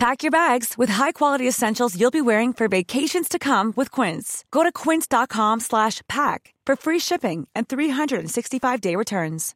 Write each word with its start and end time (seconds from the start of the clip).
Pack 0.00 0.22
your 0.22 0.30
bags 0.30 0.78
with 0.78 0.88
high-quality 0.92 1.46
essentials 1.46 1.94
you'll 1.94 2.10
be 2.10 2.22
wearing 2.22 2.54
for 2.54 2.68
vacations 2.68 3.28
to 3.28 3.38
come 3.38 3.74
with 3.76 3.90
Quince. 3.90 4.44
Go 4.50 4.62
to 4.62 4.72
quince.com 4.72 5.60
slash 5.60 6.00
pack 6.08 6.54
for 6.66 6.74
free 6.76 6.98
shipping 6.98 7.46
and 7.54 7.68
365-day 7.68 8.96
returns. 8.96 9.54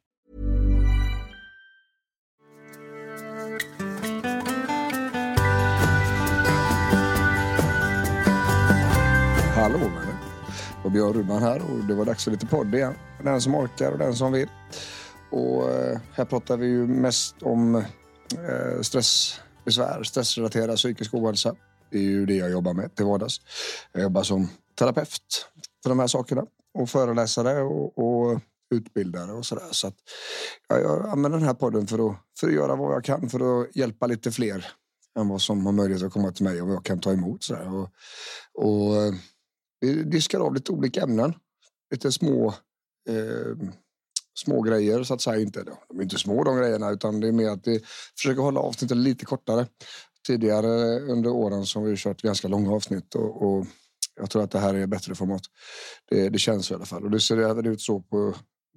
Hallå 9.55 9.77
vänner! 9.77 10.15
Och 10.83 10.91
Björn 10.91 11.13
Rudman 11.13 11.43
här 11.43 11.61
och 11.61 11.83
det 11.87 11.93
var 11.93 12.05
dags 12.05 12.23
för 12.23 12.31
lite 12.31 12.45
podd 12.45 12.75
igen. 12.75 12.93
Den 13.23 13.41
som 13.41 13.55
orkar 13.55 13.91
och 13.91 13.97
den 13.97 14.15
som 14.15 14.31
vill. 14.31 14.49
Och 15.29 15.69
eh, 15.71 15.99
här 16.13 16.25
pratar 16.25 16.57
vi 16.57 16.67
ju 16.67 16.87
mest 16.87 17.35
om 17.41 17.75
eh, 17.75 18.81
besvär, 19.65 20.03
stressrelaterad 20.03 20.77
psykisk 20.77 21.13
ohälsa. 21.13 21.55
Det 21.91 21.97
är 21.97 22.01
ju 22.01 22.25
det 22.25 22.35
jag 22.35 22.51
jobbar 22.51 22.73
med 22.73 22.95
till 22.95 23.05
vardags. 23.05 23.41
Jag 23.91 24.03
jobbar 24.03 24.23
som 24.23 24.49
terapeut 24.79 25.49
för 25.83 25.89
de 25.89 25.99
här 25.99 26.07
sakerna 26.07 26.45
och 26.73 26.89
föreläsare 26.89 27.61
och, 27.61 27.97
och 27.97 28.41
utbildare 28.75 29.31
och 29.31 29.45
sådär. 29.45 29.67
Så 29.71 29.87
att 29.87 29.95
jag, 30.67 30.81
jag 30.81 31.09
använder 31.09 31.39
den 31.39 31.47
här 31.47 31.53
podden 31.53 31.87
för 31.87 32.09
att, 32.09 32.17
för 32.39 32.47
att 32.47 32.53
göra 32.53 32.75
vad 32.75 32.95
jag 32.95 33.03
kan 33.03 33.29
för 33.29 33.61
att 33.61 33.75
hjälpa 33.75 34.07
lite 34.07 34.31
fler 34.31 34.65
än 35.19 35.29
vad 35.29 35.41
som 35.41 35.65
har 35.65 35.73
möjlighet 35.73 36.03
att 36.03 36.13
komma 36.13 36.31
till 36.31 36.43
mig 36.43 36.61
och 36.61 36.67
vad 36.67 36.75
jag 36.75 36.85
kan 36.85 36.99
ta 36.99 37.13
emot. 37.13 37.43
Så 37.43 37.55
och, 37.55 37.89
och 38.53 39.03
eh, 39.03 39.13
vi 39.79 40.03
diskar 40.03 40.39
av 40.39 40.53
lite 40.53 40.71
olika 40.71 41.01
ämnen. 41.01 41.33
Lite 41.91 42.11
små 42.11 42.47
eh, 43.09 43.69
små 44.35 44.61
grejer 44.61 45.03
så 45.03 45.13
att 45.13 45.21
säga. 45.21 45.41
Inte, 45.41 45.63
de 45.63 45.99
är 45.99 46.03
inte 46.03 46.17
små 46.17 46.43
de 46.43 46.57
grejerna 46.57 46.89
utan 46.89 47.19
det 47.19 47.27
är 47.27 47.31
mer 47.31 47.49
att 47.49 47.67
vi 47.67 47.81
försöker 48.17 48.41
hålla 48.41 48.59
avsnittet 48.59 48.97
lite 48.97 49.25
kortare. 49.25 49.67
Tidigare 50.27 50.99
under 50.99 51.29
åren 51.29 51.65
så 51.65 51.79
har 51.79 51.85
vi 51.85 51.97
kört 51.97 52.21
ganska 52.21 52.47
långa 52.47 52.71
avsnitt 52.71 53.15
och, 53.15 53.43
och 53.43 53.65
jag 54.15 54.29
tror 54.29 54.43
att 54.43 54.51
det 54.51 54.59
här 54.59 54.73
är 54.73 54.87
bättre 54.87 55.15
format. 55.15 55.41
Det, 56.09 56.29
det 56.29 56.39
känns 56.39 56.71
i 56.71 56.73
alla 56.73 56.85
fall 56.85 57.03
och 57.03 57.11
det 57.11 57.19
ser 57.19 57.37
även 57.37 57.65
ut 57.65 57.81
så 57.81 57.99
på 57.99 58.33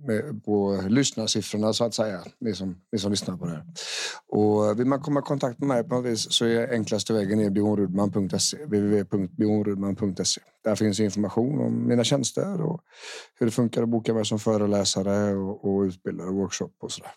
med, 0.07 0.45
på 0.45 0.85
lyssnarsiffrorna 0.89 1.73
så 1.73 1.85
att 1.85 1.95
säga. 1.95 2.25
Ni 2.41 2.55
som, 2.55 2.81
ni 2.93 2.99
som 2.99 3.11
lyssnar 3.11 3.37
på 3.37 3.45
det 3.45 3.51
här. 3.51 3.65
Och 4.27 4.81
vill 4.81 4.87
man 4.87 5.01
komma 5.01 5.21
i 5.21 5.23
kontakt 5.23 5.59
med 5.59 5.69
mig 5.69 5.85
på 5.85 5.95
något 5.95 6.05
vis 6.05 6.33
så 6.33 6.45
är 6.45 6.73
enklaste 6.73 7.13
vägen 7.13 7.41
är 7.41 7.51
bjornrudman.se. 7.51 8.65
www.bjornrudman.se. 8.65 10.41
Där 10.65 10.75
finns 10.75 11.01
information 11.01 11.61
om 11.61 11.89
mina 11.89 12.05
tjänster 12.05 12.63
och 12.63 12.81
hur 13.39 13.47
det 13.47 13.53
funkar 13.53 13.83
att 13.83 13.89
boka 13.89 14.15
mig 14.15 14.27
som 14.27 14.39
föreläsare 14.39 15.35
och, 15.35 15.65
och 15.65 15.83
utbildare 15.83 16.29
och 16.29 16.35
workshop 16.35 16.73
och 16.81 16.93
sådär. 16.93 17.11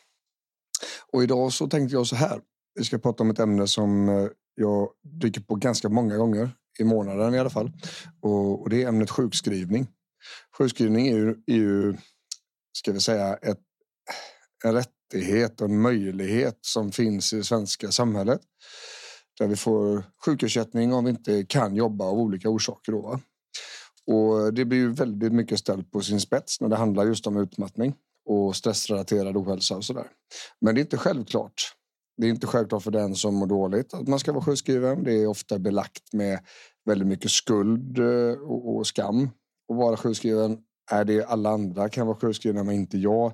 Och 1.12 1.24
idag 1.24 1.54
så 1.54 1.68
tänkte 1.68 1.96
jag 1.96 2.08
så 2.08 2.16
här. 2.16 2.42
Vi 2.76 2.84
ska 2.84 2.98
prata 2.98 3.24
om 3.24 3.30
ett 3.30 3.40
ämne 3.40 3.68
som 3.68 4.10
eh, 4.10 4.28
jag 4.56 4.90
dyker 5.04 5.42
på 5.42 5.56
ganska 5.56 5.90
många 5.90 6.18
gånger 6.18 6.50
i 6.80 6.84
månaden 6.84 7.34
i 7.34 7.40
alla 7.40 7.50
fall. 7.50 7.72
Och, 8.22 8.62
och 8.62 8.70
det 8.70 8.84
är 8.84 8.88
ämnet 8.88 9.10
sjukskrivning. 9.10 9.88
Sjukskrivning 10.58 11.08
är 11.08 11.16
ju, 11.16 11.30
är 11.30 11.56
ju 11.56 11.98
ska 12.74 12.92
vi 12.92 13.00
säga, 13.00 13.36
ett, 13.36 13.60
en 14.64 14.74
rättighet 14.74 15.62
och 15.62 15.70
en 15.70 15.82
möjlighet 15.82 16.58
som 16.62 16.92
finns 16.92 17.34
i 17.34 17.38
det 17.38 17.44
svenska 17.44 17.92
samhället. 17.92 18.42
Där 19.40 19.48
vi 19.48 19.56
får 19.56 20.04
sjukersättning 20.26 20.94
om 20.94 21.06
vi 21.06 21.10
inte 21.10 21.46
kan 21.46 21.76
jobba 21.76 22.06
av 22.06 22.20
olika 22.20 22.50
orsaker. 22.50 22.92
Då, 22.92 23.20
och 24.08 24.54
det 24.54 24.66
blir 24.66 24.80
ju 24.80 24.94
väldigt 24.94 25.34
mycket 25.34 25.60
ställt 25.60 25.92
på 25.92 26.02
sin 26.02 26.20
spets 26.20 26.62
när 26.62 26.70
det 26.70 26.76
handlar 26.76 27.06
just 27.06 27.28
om 27.28 27.38
utmattning 27.38 27.96
och 28.26 28.56
stressrelaterad 28.56 29.38
ohälsa 29.38 29.76
och 29.76 29.86
sådär. 29.86 30.08
Men 30.62 30.76
det 30.76 30.82
är 30.82 30.84
inte 30.84 30.98
självklart. 30.98 31.54
Det 32.18 32.28
är 32.28 32.30
inte 32.30 32.48
självklart 32.48 32.84
för 32.84 32.92
den 32.92 33.16
som 33.16 33.36
mår 33.36 33.48
dåligt 33.48 33.94
att 33.94 34.08
man 34.08 34.20
ska 34.20 34.32
vara 34.32 34.44
sjukskriven. 34.44 35.04
Det 35.04 35.14
är 35.14 35.28
ofta 35.28 35.60
belagt 35.60 36.14
med 36.14 36.40
väldigt 36.86 37.08
mycket 37.08 37.32
skuld 37.32 38.00
eh, 38.00 38.40
och 38.42 38.88
skam 38.88 39.30
att 39.72 39.78
vara 39.78 39.98
sjukskriven 39.98 40.58
är 40.92 41.06
det 41.06 41.26
alla 41.26 41.50
andra 41.50 41.90
kan 41.90 42.08
vara 42.08 42.18
sjukskrivna 42.18 42.64
men 42.64 42.76
inte 42.76 42.98
jag. 42.98 43.34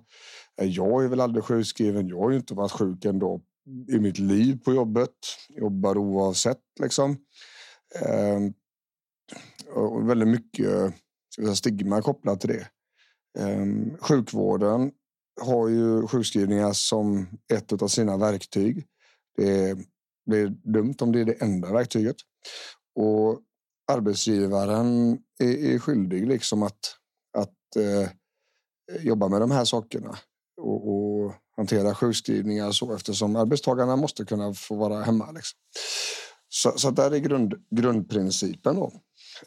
Eh, 0.62 0.68
jag 0.68 1.04
är 1.04 1.08
väl 1.08 1.22
aldrig 1.22 1.44
sjukskriven. 1.44 2.08
Jag 2.08 2.20
har 2.20 2.32
ju 2.32 2.38
inte 2.38 2.54
varit 2.54 2.72
sjuk 2.72 3.06
ändå 3.06 3.42
i 3.90 4.00
mitt 4.00 4.20
liv 4.20 4.60
på 4.66 4.74
jobbet. 4.74 5.16
Jobbar 5.50 5.98
oavsett 5.98 6.62
liksom. 6.80 7.18
Ehm, 8.06 8.54
och 9.74 10.10
väldigt 10.10 10.28
mycket 10.28 10.94
stigma 11.56 12.02
kopplat 12.02 12.42
till 12.42 12.50
det. 12.50 12.68
Ehm, 13.40 13.98
sjukvården 13.98 14.92
har 15.42 15.68
ju 15.68 16.08
sjukskrivningar 16.08 16.74
som 16.74 17.28
ett 17.54 17.82
av 17.82 17.88
sina 17.88 18.18
verktyg. 18.18 18.86
Det 19.38 19.78
blir 20.26 20.48
dumt 20.48 20.96
om 21.00 21.12
det 21.12 21.22
är 21.22 21.26
det 21.26 21.42
enda 21.42 21.74
verktyget. 21.74 22.16
Och 22.96 23.42
arbetsgivaren 23.92 25.18
är, 25.40 25.74
är 25.74 25.80
skyldig 25.80 26.28
liksom 26.28 26.64
att 26.64 26.80
eh, 27.76 28.10
jobba 29.02 29.28
med 29.28 29.42
de 29.42 29.52
här 29.52 29.66
sakerna 29.66 30.18
och, 30.62 30.90
och 30.90 31.34
hantera 31.58 31.96
sjukskrivningar 31.96 32.72
så 32.72 32.96
eftersom 32.96 33.36
arbetstagarna 33.36 33.96
måste 33.96 34.26
kunna 34.26 34.54
få 34.54 34.76
vara 34.76 35.04
hemma. 35.04 35.32
Liksom. 35.32 35.60
Så, 36.50 36.72
så 36.78 36.92
där 36.92 37.12
är 37.12 37.18
grund, 37.18 37.54
grundprincipen. 37.76 38.76
Då. 38.76 38.92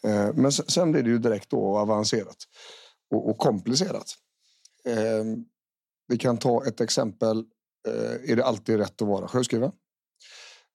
Eh, 0.03 0.35
men 0.35 0.53
sen 0.53 0.93
blir 0.93 1.03
det 1.03 1.11
ju 1.11 1.19
direkt 1.19 1.51
då 1.51 1.79
avancerat 1.79 2.37
och, 3.15 3.31
och 3.31 3.39
komplicerat. 3.39 4.15
Eh, 4.85 5.25
vi 6.09 6.19
kan 6.19 6.39
ta 6.39 6.67
ett 6.67 6.81
exempel. 6.81 7.39
Eh, 7.89 8.31
är 8.31 8.37
det 8.37 8.45
alltid 8.45 8.79
rätt 8.79 9.03
att 9.03 9.09
vara 9.09 9.29
sjukskriven? 9.29 9.73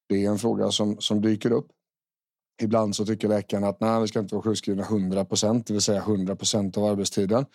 Det 0.09 0.25
är 0.25 0.29
en 0.29 0.39
fråga 0.39 0.71
som, 0.71 1.01
som 1.01 1.21
dyker 1.21 1.51
upp. 1.51 1.67
Ibland 2.61 2.95
så 2.95 3.05
tycker 3.05 3.27
läkarna 3.27 3.67
att 3.67 3.79
nej, 3.79 4.01
vi 4.01 4.07
ska 4.07 4.19
inte 4.19 4.35
vara 4.35 4.43
sjukskrivna 4.43 4.83
100 4.83 5.25
procent, 5.25 5.67
det 5.67 5.73
vill 5.73 5.81
säga 5.81 5.99
100 5.99 6.35
procent 6.35 6.77
av 6.77 6.85
arbetstiden. 6.85 7.45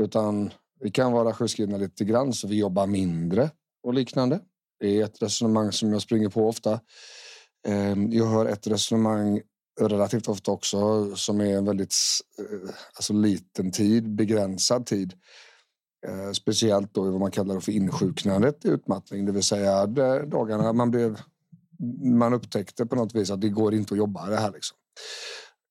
Utan 0.00 0.50
vi 0.80 0.90
kan 0.90 1.12
vara 1.12 1.34
sjukskrivna 1.34 1.76
lite 1.76 2.04
grann 2.04 2.32
så 2.32 2.48
vi 2.48 2.58
jobbar 2.58 2.86
mindre 2.86 3.50
och 3.82 3.94
liknande. 3.94 4.40
Det 4.80 5.00
är 5.00 5.04
ett 5.04 5.22
resonemang 5.22 5.72
som 5.72 5.92
jag 5.92 6.02
springer 6.02 6.28
på 6.28 6.48
ofta. 6.48 6.80
Ehm, 7.66 8.12
jag 8.12 8.26
hör 8.26 8.46
ett 8.46 8.66
resonemang 8.66 9.40
relativt 9.80 10.28
ofta 10.28 10.50
också 10.50 11.10
som 11.16 11.40
är 11.40 11.56
en 11.56 11.64
väldigt 11.64 11.94
eh, 12.38 12.74
alltså 12.94 13.12
liten 13.12 13.72
tid, 13.72 14.14
begränsad 14.14 14.86
tid. 14.86 15.12
Eh, 16.06 16.32
speciellt 16.32 16.94
då 16.94 17.06
i 17.06 17.10
vad 17.10 17.20
man 17.20 17.30
kallar 17.30 17.60
för 17.60 17.72
insjuknandet 17.72 18.64
i 18.64 18.68
utmattning, 18.68 19.24
det 19.26 19.32
vill 19.32 19.42
säga 19.42 19.86
dagarna 19.86 20.72
man 20.72 20.90
blev 20.90 21.20
man 22.18 22.34
upptäckte 22.34 22.86
på 22.86 22.96
något 22.96 23.14
vis 23.14 23.30
att 23.30 23.40
det 23.40 23.48
går 23.48 23.74
inte 23.74 23.94
att 23.94 23.98
jobba 23.98 24.30
det 24.30 24.36
här. 24.36 24.52
Liksom. 24.52 24.76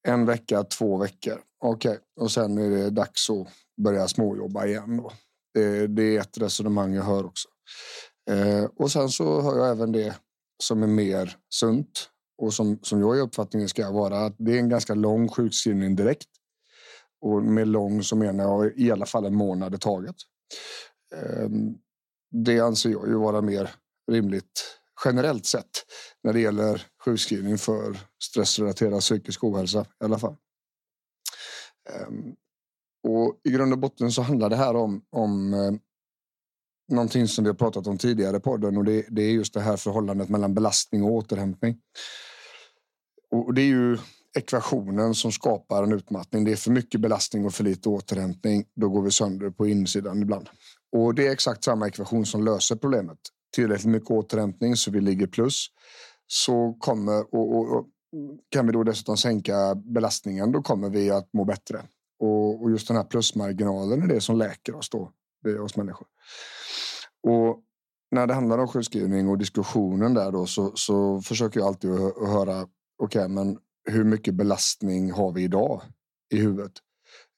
En 0.08 0.26
vecka, 0.26 0.64
två 0.64 0.98
veckor. 0.98 1.42
Okej, 1.60 1.92
okay. 1.92 2.02
och 2.20 2.32
sen 2.32 2.58
är 2.58 2.70
det 2.70 2.90
dags 2.90 3.30
att 3.30 3.48
börja 3.84 4.08
småjobba 4.08 4.66
igen. 4.66 4.98
Då. 4.98 5.12
Det, 5.54 5.88
det 5.88 6.18
är 6.18 6.22
ett 6.22 6.38
resonemang 6.38 6.94
jag 6.94 7.04
hör 7.04 7.26
också. 7.26 7.48
Eh, 8.30 8.64
och 8.64 8.92
sen 8.92 9.10
så 9.10 9.42
hör 9.42 9.58
jag 9.58 9.70
även 9.70 9.92
det 9.92 10.16
som 10.64 10.84
är 10.84 10.88
mer 10.88 11.38
sunt 11.50 12.10
och 12.42 12.54
som, 12.54 12.80
som 12.82 13.00
jag 13.00 13.18
i 13.18 13.20
uppfattningen 13.20 13.70
ska 13.70 13.92
vara 13.92 14.20
att 14.20 14.36
det 14.38 14.52
är 14.52 14.60
en 14.60 14.70
ganska 14.70 14.94
lång 14.94 15.30
sjukskrivning 15.30 15.96
direkt. 15.96 16.30
Och 17.22 17.44
med 17.44 17.68
lång 17.68 18.04
så 18.04 18.16
menar 18.16 18.44
jag 18.44 18.78
i 18.78 18.92
alla 18.92 19.06
fall 19.06 19.26
en 19.26 19.36
månad 19.36 19.76
i 19.76 19.78
taget. 19.78 20.16
Eh, 21.16 21.50
det 22.32 22.60
anser 22.60 22.90
jag 22.90 23.08
ju 23.08 23.16
vara 23.16 23.42
mer 23.42 23.70
rimligt 24.12 24.80
generellt 25.06 25.46
sett 25.46 25.86
när 26.24 26.34
det 26.34 26.40
gäller 26.40 26.88
sjukskrivning 27.06 27.58
för 27.58 27.98
stressrelaterad 28.24 29.02
psykisk 29.02 29.44
ohälsa 29.44 29.82
i 29.82 30.06
alla 30.06 30.20
fall. 30.20 30.36
Ehm, 31.90 32.36
och 33.08 33.42
I 33.44 33.52
grund 33.52 33.74
och 33.74 33.80
botten 33.80 34.12
så 34.12 34.22
handlar 34.22 34.50
det 34.50 34.56
här 34.56 34.76
om, 34.76 35.02
om 35.10 35.54
eh, 35.54 35.72
någonting 36.92 37.28
som 37.28 37.44
vi 37.44 37.50
har 37.50 37.56
pratat 37.56 37.88
om 37.88 37.98
tidigare 37.98 38.38
i 38.38 38.40
podden 38.40 38.78
och 38.78 38.84
det, 38.84 39.06
det, 39.10 39.22
är 39.22 39.32
just 39.32 39.54
det 39.54 39.62
här 39.62 39.78
förhållandet 39.78 40.30
mellan 40.30 40.54
belastning 40.54 41.04
och 41.04 41.12
återhämtning. 41.12 41.78
Och 43.32 43.54
det 43.54 43.62
är 43.62 43.66
ju 43.66 43.98
ekvationen 44.38 45.16
som 45.16 45.32
skapar 45.32 45.84
en 45.84 45.94
utmattning. 45.94 46.44
Det 46.44 46.52
är 46.52 46.56
för 46.56 46.72
mycket 46.72 47.02
belastning 47.02 47.46
och 47.46 47.54
för 47.54 47.64
lite 47.64 47.90
återhämtning. 47.90 48.66
Då 48.76 48.90
går 48.90 49.02
vi 49.02 49.12
sönder 49.12 49.50
på 49.50 49.68
insidan 49.68 50.22
ibland. 50.22 50.50
Och 50.92 51.16
det 51.16 51.28
är 51.28 51.32
exakt 51.32 51.64
samma 51.64 51.88
ekvation 51.88 52.26
som 52.26 52.44
löser 52.44 52.76
problemet 52.76 53.20
tillräckligt 53.56 53.92
mycket 53.92 54.12
återhämtning 54.12 54.76
så 54.76 54.92
vi 54.92 55.02
ligger 55.02 55.28
plus 55.28 55.68
så 56.28 56.78
kommer 56.80 57.36
och, 57.36 57.58
och, 57.58 57.78
och, 57.78 57.88
kan 58.50 58.68
vi 58.68 58.74
då 58.74 58.84
dessutom 58.84 59.18
sänka 59.18 59.76
belastningen 59.76 60.52
då 60.52 60.62
kommer 60.62 60.90
vi 60.90 61.12
att 61.12 61.34
må 61.34 61.46
bättre. 61.46 61.82
Och, 62.20 62.62
och 62.62 62.72
just 62.72 62.88
den 62.88 62.98
här 62.98 63.04
plusmarginalen 63.04 64.04
är 64.04 64.08
det 64.08 64.22
som 64.22 64.38
läker 64.38 64.76
oss 64.76 64.90
då 64.90 65.12
vi 65.44 65.58
oss 65.58 65.76
människor. 65.76 66.08
Och 67.24 67.64
när 68.12 68.28
det 68.28 68.34
handlar 68.34 68.58
om 68.58 68.68
sjukskrivning 68.68 69.30
och 69.30 69.38
diskussionen 69.38 70.14
där 70.14 70.32
då 70.32 70.46
så, 70.46 70.72
så 70.76 71.22
försöker 71.22 71.60
jag 71.60 71.68
alltid 71.68 71.92
att 71.92 72.30
höra 72.30 72.62
okej, 72.62 72.70
okay, 72.98 73.28
men 73.28 73.58
hur 73.86 74.04
mycket 74.04 74.34
belastning 74.34 75.12
har 75.12 75.32
vi 75.32 75.44
idag 75.44 75.82
i 76.34 76.38
huvudet? 76.38 76.72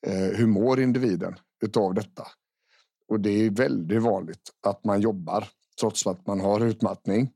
Eh, 0.07 0.37
hur 0.37 0.47
mår 0.47 0.79
individen 0.79 1.35
utav 1.63 1.93
detta? 1.93 2.27
Och 3.07 3.19
det 3.19 3.29
är 3.29 3.49
väldigt 3.49 4.01
vanligt 4.01 4.49
att 4.67 4.83
man 4.83 5.01
jobbar 5.01 5.47
trots 5.79 6.07
att 6.07 6.27
man 6.27 6.39
har 6.39 6.65
utmattning. 6.65 7.29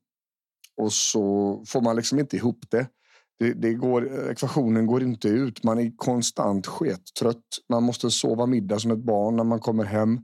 Och 0.77 0.93
så 0.93 1.63
får 1.67 1.81
man 1.81 1.95
liksom 1.95 2.19
inte 2.19 2.35
ihop 2.35 2.65
det. 2.69 2.87
Det, 3.39 3.53
det 3.53 3.73
går, 3.73 4.29
ekvationen 4.31 4.85
går 4.85 5.03
inte 5.03 5.27
ut. 5.27 5.63
Man 5.63 5.79
är 5.79 5.97
konstant 5.97 6.67
skettrött. 6.67 7.45
Man 7.69 7.83
måste 7.83 8.11
sova 8.11 8.45
middag 8.45 8.79
som 8.79 8.91
ett 8.91 9.03
barn 9.03 9.35
när 9.35 9.43
man 9.43 9.59
kommer 9.59 9.83
hem. 9.83 10.17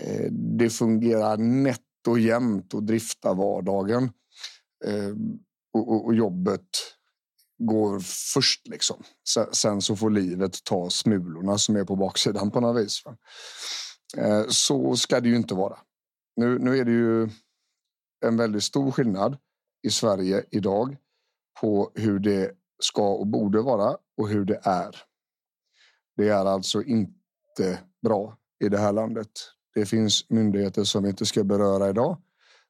Eh, 0.00 0.32
det 0.32 0.70
fungerar 0.70 1.36
nätt 1.36 1.80
och 2.08 2.18
jämnt 2.18 2.74
att 2.74 2.86
drifta 2.86 3.34
vardagen. 3.34 4.04
Eh, 4.84 5.10
och, 5.72 5.92
och, 5.92 6.04
och 6.04 6.14
jobbet 6.14 6.68
går 7.58 8.00
först 8.34 8.68
liksom. 8.68 9.02
Sen 9.52 9.82
så 9.82 9.96
får 9.96 10.10
livet 10.10 10.64
ta 10.64 10.90
smulorna 10.90 11.58
som 11.58 11.76
är 11.76 11.84
på 11.84 11.96
baksidan 11.96 12.50
på 12.50 12.60
något 12.60 12.84
vis. 12.84 13.02
Eh, 14.16 14.44
så 14.48 14.96
ska 14.96 15.20
det 15.20 15.28
ju 15.28 15.36
inte 15.36 15.54
vara. 15.54 15.78
Nu, 16.36 16.58
nu 16.58 16.78
är 16.78 16.84
det 16.84 16.90
ju 16.90 17.28
en 18.26 18.36
väldigt 18.36 18.64
stor 18.64 18.90
skillnad 18.90 19.36
i 19.82 19.90
Sverige 19.90 20.44
idag 20.50 20.96
på 21.60 21.90
hur 21.94 22.18
det 22.18 22.52
ska 22.78 23.14
och 23.14 23.26
borde 23.26 23.62
vara 23.62 23.96
och 24.16 24.28
hur 24.28 24.44
det 24.44 24.60
är. 24.62 24.96
Det 26.16 26.28
är 26.28 26.44
alltså 26.44 26.82
inte 26.82 27.78
bra 28.02 28.38
i 28.64 28.68
det 28.68 28.78
här 28.78 28.92
landet. 28.92 29.30
Det 29.74 29.86
finns 29.86 30.30
myndigheter 30.30 30.84
som 30.84 31.02
vi 31.02 31.08
inte 31.08 31.26
ska 31.26 31.44
beröra 31.44 31.88
idag 31.88 32.18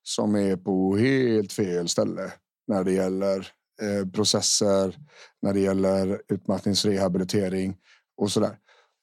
som 0.03 0.37
är 0.37 0.57
på 0.57 0.97
helt 0.97 1.53
fel 1.53 1.89
ställe 1.89 2.33
när 2.67 2.85
det 2.85 2.93
gäller 2.93 3.49
eh, 3.83 4.09
processer, 4.11 4.99
när 5.43 5.53
det 5.53 5.61
gäller 5.61 6.23
utmattningsrehabilitering 6.29 7.77
och 8.17 8.31
så 8.31 8.41
där. 8.41 8.59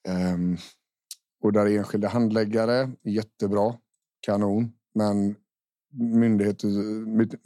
Ehm, 0.08 0.58
och 1.44 1.54
där 1.54 1.66
är 1.66 1.78
enskilda 1.78 2.08
handläggare 2.08 2.92
jättebra, 3.04 3.76
kanon, 4.22 4.72
men 4.96 5.36
myndigheter, 5.94 6.68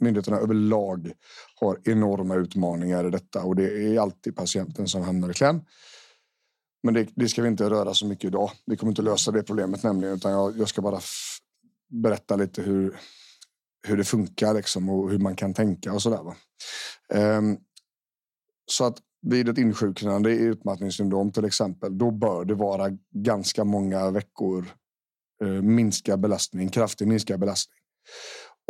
myndigheterna 0.02 0.36
överlag 0.36 1.12
har 1.60 1.80
enorma 1.84 2.34
utmaningar 2.34 3.06
i 3.06 3.10
detta 3.10 3.42
och 3.42 3.56
det 3.56 3.94
är 3.94 4.00
alltid 4.00 4.36
patienten 4.36 4.88
som 4.88 5.02
hamnar 5.02 5.30
i 5.30 5.34
kläm. 5.34 5.60
Men 6.82 6.94
det, 6.94 7.08
det 7.14 7.28
ska 7.28 7.42
vi 7.42 7.48
inte 7.48 7.70
röra 7.70 7.94
så 7.94 8.06
mycket 8.06 8.24
idag. 8.24 8.50
Vi 8.66 8.76
kommer 8.76 8.90
inte 8.90 9.02
lösa 9.02 9.30
det 9.30 9.42
problemet 9.42 9.82
nämligen, 9.82 10.14
utan 10.14 10.32
jag, 10.32 10.58
jag 10.58 10.68
ska 10.68 10.82
bara 10.82 11.00
berätta 11.88 12.36
lite 12.36 12.62
hur, 12.62 12.96
hur 13.86 13.96
det 13.96 14.04
funkar 14.04 14.54
liksom 14.54 14.88
och 14.88 15.10
hur 15.10 15.18
man 15.18 15.36
kan 15.36 15.54
tänka 15.54 15.92
och 15.92 16.02
så 16.02 16.10
där. 16.10 16.34
Ehm, 17.20 17.56
så 18.66 18.84
att 18.84 18.98
vid 19.22 19.48
ett 19.48 19.58
insjuknande 19.58 20.32
i 20.32 20.38
utmattningssyndrom 20.38 21.32
till 21.32 21.44
exempel, 21.44 21.98
då 21.98 22.10
bör 22.10 22.44
det 22.44 22.54
vara 22.54 22.90
ganska 23.14 23.64
många 23.64 24.10
veckor 24.10 24.66
Eh, 25.42 25.48
minska 25.48 26.16
belastning, 26.16 26.68
kraftig 26.68 27.08
minskad 27.08 27.40
belastning. 27.40 27.78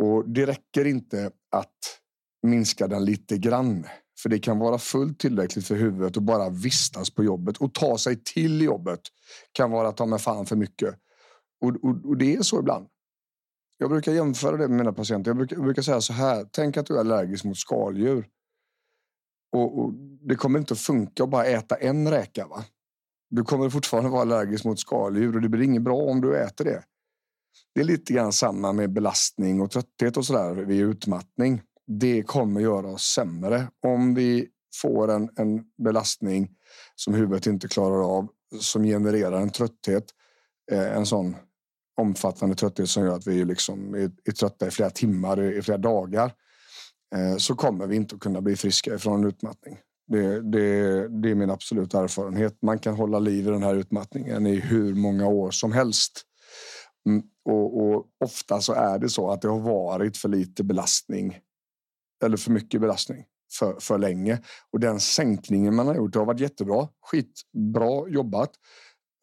Och 0.03 0.29
det 0.29 0.45
räcker 0.45 0.85
inte 0.85 1.31
att 1.51 1.99
minska 2.43 2.87
den 2.87 3.05
lite 3.05 3.37
grann. 3.37 3.85
För 4.21 4.29
det 4.29 4.39
kan 4.39 4.59
vara 4.59 4.77
fullt 4.77 5.19
tillräckligt 5.19 5.67
för 5.67 5.75
huvudet 5.75 6.17
att 6.17 6.23
bara 6.23 6.49
vistas 6.49 7.09
på 7.09 7.23
jobbet 7.23 7.57
och 7.57 7.73
ta 7.73 7.97
sig 7.97 8.23
till 8.23 8.61
jobbet 8.61 8.99
kan 9.51 9.71
vara 9.71 9.91
ta 9.91 10.05
med 10.05 10.21
fan 10.21 10.45
för 10.45 10.55
mycket. 10.55 10.95
Och, 11.61 11.69
och, 11.69 12.05
och 12.05 12.17
det 12.17 12.35
är 12.35 12.41
så 12.41 12.59
ibland. 12.59 12.87
Jag 13.77 13.89
brukar 13.89 14.11
jämföra 14.11 14.57
det 14.57 14.67
med 14.67 14.77
mina 14.77 14.93
patienter. 14.93 15.29
Jag 15.29 15.37
brukar, 15.37 15.55
jag 15.55 15.65
brukar 15.65 15.81
säga 15.81 16.01
så 16.01 16.13
här. 16.13 16.47
Tänk 16.51 16.77
att 16.77 16.85
du 16.85 16.95
är 16.95 16.99
allergisk 16.99 17.43
mot 17.43 17.57
skaldjur. 17.57 18.27
Och, 19.51 19.79
och, 19.79 19.93
det 20.21 20.35
kommer 20.35 20.59
inte 20.59 20.73
att 20.73 20.79
funka 20.79 21.23
att 21.23 21.29
bara 21.29 21.45
äta 21.45 21.75
en 21.75 22.11
räka. 22.11 22.47
Va? 22.47 22.65
Du 23.29 23.43
kommer 23.43 23.69
fortfarande 23.69 24.09
vara 24.09 24.21
allergisk 24.21 24.65
mot 24.65 24.79
skaldjur 24.79 25.35
och 25.35 25.41
det 25.41 25.49
blir 25.49 25.61
inget 25.61 25.81
bra 25.81 25.97
om 25.97 26.21
du 26.21 26.37
äter 26.37 26.65
det. 26.65 26.83
Det 27.75 27.81
är 27.81 27.85
lite 27.85 28.13
grann 28.13 28.33
samma 28.33 28.73
med 28.73 28.93
belastning 28.93 29.61
och 29.61 29.71
trötthet 29.71 30.17
och 30.17 30.25
sådär 30.25 30.53
vid 30.53 30.81
utmattning. 30.81 31.61
Det 31.87 32.23
kommer 32.23 32.61
göra 32.61 32.87
oss 32.87 33.03
sämre 33.03 33.67
om 33.85 34.15
vi 34.15 34.47
får 34.81 35.11
en, 35.11 35.29
en 35.35 35.63
belastning 35.83 36.49
som 36.95 37.13
huvudet 37.13 37.45
inte 37.45 37.67
klarar 37.67 38.17
av 38.17 38.27
som 38.59 38.83
genererar 38.83 39.41
en 39.41 39.49
trötthet. 39.49 40.03
Eh, 40.71 40.97
en 40.97 41.05
sån 41.05 41.35
omfattande 42.01 42.55
trötthet 42.55 42.89
som 42.89 43.03
gör 43.03 43.15
att 43.15 43.27
vi 43.27 43.45
liksom 43.45 43.95
är, 43.95 44.11
är 44.25 44.31
trötta 44.31 44.67
i 44.67 44.71
flera 44.71 44.89
timmar, 44.89 45.41
i 45.41 45.61
flera 45.61 45.77
dagar. 45.77 46.33
Eh, 47.15 47.37
så 47.37 47.55
kommer 47.55 47.87
vi 47.87 47.95
inte 47.95 48.15
att 48.15 48.21
kunna 48.21 48.41
bli 48.41 48.55
friska 48.55 48.95
ifrån 48.95 49.19
en 49.19 49.27
utmattning. 49.27 49.77
Det, 50.07 50.41
det, 50.41 51.07
det 51.07 51.31
är 51.31 51.35
min 51.35 51.49
absoluta 51.49 52.03
erfarenhet. 52.03 52.61
Man 52.61 52.79
kan 52.79 52.95
hålla 52.95 53.19
liv 53.19 53.47
i 53.47 53.51
den 53.51 53.63
här 53.63 53.75
utmattningen 53.75 54.47
i 54.47 54.55
hur 54.55 54.95
många 54.95 55.27
år 55.27 55.51
som 55.51 55.71
helst. 55.71 56.23
Mm, 57.09 57.23
och, 57.45 57.81
och, 57.81 58.05
ofta 58.23 58.61
så 58.61 58.73
är 58.73 58.99
det 58.99 59.09
så 59.09 59.31
att 59.31 59.41
det 59.41 59.47
har 59.47 59.59
varit 59.59 60.17
för 60.17 60.29
lite 60.29 60.63
belastning 60.63 61.39
eller 62.25 62.37
för 62.37 62.51
mycket 62.51 62.81
belastning 62.81 63.25
för, 63.59 63.79
för 63.79 63.97
länge. 63.97 64.41
Och 64.71 64.79
den 64.79 64.99
sänkningen 64.99 65.75
man 65.75 65.87
har 65.87 65.95
gjort 65.95 66.13
det 66.13 66.19
har 66.19 66.25
varit 66.25 66.39
jättebra. 66.39 66.87
Skitbra 67.01 68.09
jobbat. 68.09 68.51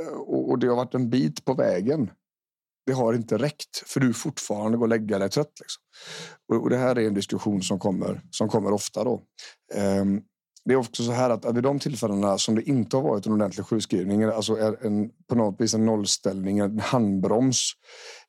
Eh, 0.03 0.19
och, 0.19 0.51
och 0.51 0.59
det 0.59 0.67
har 0.67 0.77
varit 0.77 0.95
en 0.95 1.11
bit 1.11 1.45
på 1.45 1.55
vägen 1.55 2.11
det 2.87 2.93
har 2.93 3.15
inte 3.15 3.39
räckt 3.39 3.83
för 3.87 4.01
du 4.01 4.15
fortfarande 4.15 4.79
går 4.79 4.85
och 4.85 4.89
lägga 4.89 5.19
dig 5.19 5.31
trött. 5.31 5.53
Liksom. 5.61 5.83
Och, 6.49 6.63
och, 6.63 6.71
det 6.71 6.77
här 6.77 6.99
är 6.99 7.07
en 7.07 7.15
diskussion 7.15 7.63
som 7.63 7.79
kommer, 7.79 8.23
som 8.31 8.49
kommer 8.49 8.73
ofta. 8.73 9.05
Då. 9.05 9.23
Um, 9.75 10.23
det 10.65 10.73
är 10.73 10.77
också 10.77 11.03
så 11.03 11.13
här 11.13 11.31
att, 11.31 11.57
vid 11.57 11.63
de 11.63 11.79
tillfällena 11.79 12.39
som 12.39 12.55
det 12.55 12.63
inte 12.63 12.97
har 12.97 13.03
varit 13.03 13.27
en 13.27 13.33
ordentlig 13.33 13.67
sjukskrivning, 13.67 14.23
alltså 14.23 14.57
är 14.57 14.87
en, 14.87 15.11
på 15.29 15.35
något 15.35 15.61
vis 15.61 15.75
en 15.75 15.87
nollställning, 15.87 16.59
en 16.59 16.79
handbroms 16.79 17.73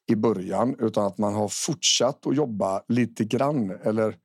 i 0.08 0.16
början, 0.16 0.76
utan 0.80 1.06
att 1.06 1.18
man 1.18 1.34
har 1.34 1.48
fortsatt 1.48 2.28
att 2.28 2.36
jobba 2.36 2.82
lite 2.88 3.26
grann 3.26 3.72
eller 3.84 4.16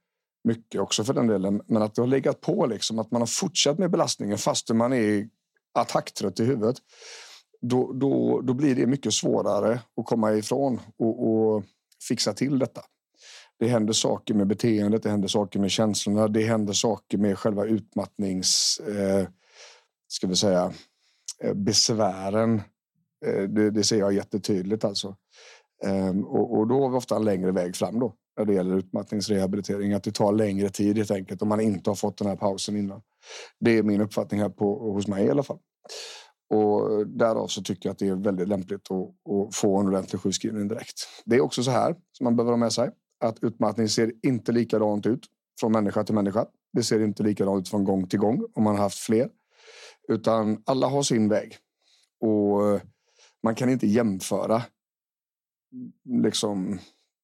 mycket 0.45 0.81
också 0.81 1.05
för 1.05 1.15
den 1.15 1.27
delen, 1.27 1.63
men 1.67 1.83
att 1.83 1.95
det 1.95 2.03
har 2.03 2.07
legat 2.07 2.41
på 2.41 2.67
liksom 2.67 2.99
att 2.99 3.11
man 3.11 3.23
har 3.23 3.27
fortsatt 3.27 3.79
med 3.79 3.91
belastningen 3.91 4.39
fast 4.39 4.71
man 4.71 4.93
är 4.93 5.29
attacktrött 5.75 6.41
i 6.41 6.45
huvudet 6.45 6.77
då, 7.61 7.93
då, 7.93 8.41
då 8.41 8.55
blir 8.55 8.75
det 8.75 8.87
mycket 8.87 9.15
svårare 9.15 9.81
att 9.97 10.07
komma 10.07 10.33
ifrån 10.33 10.81
och, 10.99 11.29
och 11.29 11.65
fixa 12.09 12.33
till 12.33 12.59
detta. 12.59 12.81
Det 13.61 13.69
händer 13.69 13.93
saker 13.93 14.35
med 14.35 14.47
beteendet, 14.47 15.03
det 15.03 15.11
händer 15.11 15.29
saker 15.29 15.61
med 15.61 15.71
känslorna, 15.71 16.29
det 16.29 16.43
händer 16.43 16.73
saker 16.73 17.19
med 17.19 17.39
själva 17.39 17.65
utmattnings... 17.65 18.81
Eh, 18.81 19.29
ska 20.13 20.27
vi 20.27 20.37
säga 20.37 20.73
eh, 21.41 21.55
besvären. 21.55 22.63
Eh, 23.27 23.43
det, 23.43 23.71
det, 23.71 23.85
ser 23.85 23.99
jag 23.99 24.13
jättetydligt 24.13 24.85
alltså. 24.85 25.17
Eh, 25.85 26.19
och, 26.19 26.59
och, 26.59 26.69
då 26.69 26.83
har 26.83 26.91
vi 26.91 26.97
ofta 26.97 27.17
en 27.17 27.25
längre 27.25 27.53
väg 27.53 27.77
fram 27.77 28.01
då 28.01 28.15
när 28.39 28.45
det 28.45 28.55
gäller 28.55 28.77
utmattningsrehabilitering. 28.77 29.93
Att 29.93 30.05
det 30.05 30.13
tar 30.13 30.33
längre 30.33 30.69
tid 30.69 30.97
helt 30.97 31.11
enkelt 31.11 31.43
om 31.43 31.49
man 31.49 31.61
inte 31.61 31.91
har 31.91 31.95
fått 31.95 32.19
den 32.19 32.29
här 32.29 32.37
pausen 32.37 32.77
innan. 32.77 33.03
Det 33.61 33.79
är 33.79 33.83
min 33.83 34.01
uppfattning 34.01 34.41
här 34.41 34.49
på, 34.49 34.93
hos 34.93 35.07
mig 35.07 35.27
i 35.27 35.31
alla 35.31 35.43
fall. 35.43 35.59
Och 36.55 37.07
därav 37.07 37.47
så 37.47 37.63
tycker 37.63 37.89
jag 37.89 37.93
att 37.93 37.99
det 37.99 38.09
är 38.09 38.15
väldigt 38.15 38.49
lämpligt 38.49 38.91
att, 38.91 39.33
att 39.33 39.55
få 39.55 39.79
en 39.79 39.89
ordentlig 39.89 40.21
sjukskrivning 40.21 40.69
direkt. 40.69 41.09
Det 41.25 41.37
är 41.37 41.41
också 41.41 41.63
så 41.63 41.71
här 41.71 41.97
som 42.13 42.25
man 42.25 42.37
behöver 42.37 42.53
ha 42.53 42.57
med 42.57 42.73
sig 42.73 42.91
att 43.21 43.45
utmattning 43.45 43.89
ser 43.89 44.13
inte 44.23 44.53
likadant 44.53 45.07
ut 45.07 45.27
från 45.61 45.73
människa 45.73 46.05
till 46.05 46.15
människa. 46.15 46.47
Det 46.73 46.83
ser 46.83 47.01
inte 47.01 47.23
likadant 47.23 47.61
ut 47.61 47.69
från 47.69 47.85
gång 47.85 48.09
till 48.09 48.19
gång 48.19 48.47
om 48.55 48.65
man 48.65 48.77
har 48.77 48.83
haft 48.83 48.99
fler, 48.99 49.31
utan 50.09 50.63
alla 50.67 50.87
har 50.87 51.03
sin 51.03 51.29
väg 51.29 51.57
och 52.21 52.69
eh, 52.69 52.81
man 53.43 53.55
kan 53.55 53.71
inte 53.71 53.87
jämföra 53.87 54.63
mm, 55.73 56.23
liksom 56.23 56.79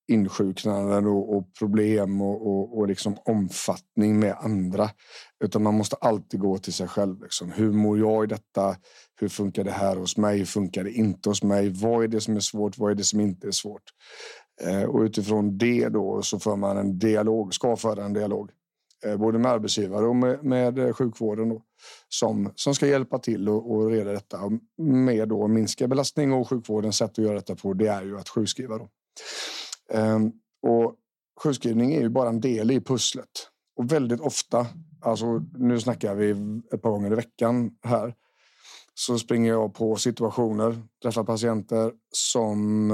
insjuknanden 0.08 1.06
och, 1.06 1.36
och 1.36 1.54
problem 1.58 2.22
och, 2.22 2.46
och, 2.46 2.78
och, 2.78 2.88
liksom 2.88 3.16
omfattning 3.24 4.18
med 4.18 4.36
andra. 4.40 4.90
Utan 5.44 5.62
man 5.62 5.74
måste 5.74 5.96
alltid 5.96 6.40
gå 6.40 6.58
till 6.58 6.72
sig 6.72 6.88
själv. 6.88 7.22
Liksom. 7.22 7.52
Hur 7.52 7.72
mår 7.72 7.98
jag 7.98 8.24
i 8.24 8.26
detta? 8.26 8.76
Hur 9.20 9.28
funkar 9.28 9.64
det 9.64 9.70
här 9.70 9.96
hos 9.96 10.16
mig? 10.16 10.38
Hur 10.38 10.44
funkar 10.44 10.84
det 10.84 10.92
inte 10.92 11.28
hos 11.28 11.42
mig? 11.42 11.68
Vad 11.68 12.04
är 12.04 12.08
det 12.08 12.20
som 12.20 12.36
är 12.36 12.40
svårt? 12.40 12.78
Vad 12.78 12.90
är 12.90 12.94
det 12.94 13.04
som 13.04 13.20
inte 13.20 13.46
är 13.46 13.50
svårt? 13.52 13.82
Eh, 14.60 14.82
och 14.82 15.00
utifrån 15.00 15.58
det 15.58 15.88
då 15.88 16.22
så 16.22 16.38
för 16.38 16.56
man 16.56 16.76
en 16.76 16.98
dialog, 16.98 17.54
ska 17.54 17.76
föra 17.76 18.04
en 18.04 18.12
dialog. 18.12 18.50
Eh, 19.04 19.16
både 19.16 19.38
med 19.38 19.52
arbetsgivare 19.52 20.06
och 20.06 20.16
med, 20.16 20.44
med 20.44 20.78
eh, 20.78 20.92
sjukvården 20.92 21.48
då, 21.48 21.62
som, 22.08 22.52
som 22.54 22.74
ska 22.74 22.86
hjälpa 22.86 23.18
till 23.18 23.48
och, 23.48 23.70
och 23.70 23.90
reda 23.90 24.12
detta 24.12 24.40
med 24.78 25.28
då 25.28 25.48
minska 25.48 25.88
belastning 25.88 26.32
och 26.32 26.48
sjukvårdens 26.48 26.96
sätt 26.96 27.10
att 27.10 27.18
göra 27.18 27.34
detta 27.34 27.54
på. 27.54 27.72
Det 27.72 27.86
är 27.86 28.02
ju 28.02 28.18
att 28.18 28.28
sjukskriva. 28.28 28.78
Då. 28.78 28.88
Ehm, 29.92 30.32
och 30.62 30.94
sjukskrivning 31.42 31.94
är 31.94 32.00
ju 32.00 32.08
bara 32.08 32.28
en 32.28 32.40
del 32.40 32.70
i 32.70 32.80
pusslet. 32.80 33.28
Och 33.76 33.92
väldigt 33.92 34.20
ofta, 34.20 34.66
alltså 35.00 35.26
nu 35.58 35.80
snackar 35.80 36.14
vi 36.14 36.30
ett 36.72 36.82
par 36.82 36.90
gånger 36.90 37.12
i 37.12 37.14
veckan 37.14 37.70
här, 37.82 38.14
så 38.94 39.18
springer 39.18 39.50
jag 39.50 39.74
på 39.74 39.96
situationer, 39.96 40.82
träffar 41.02 41.24
patienter 41.24 41.92
som 42.12 42.90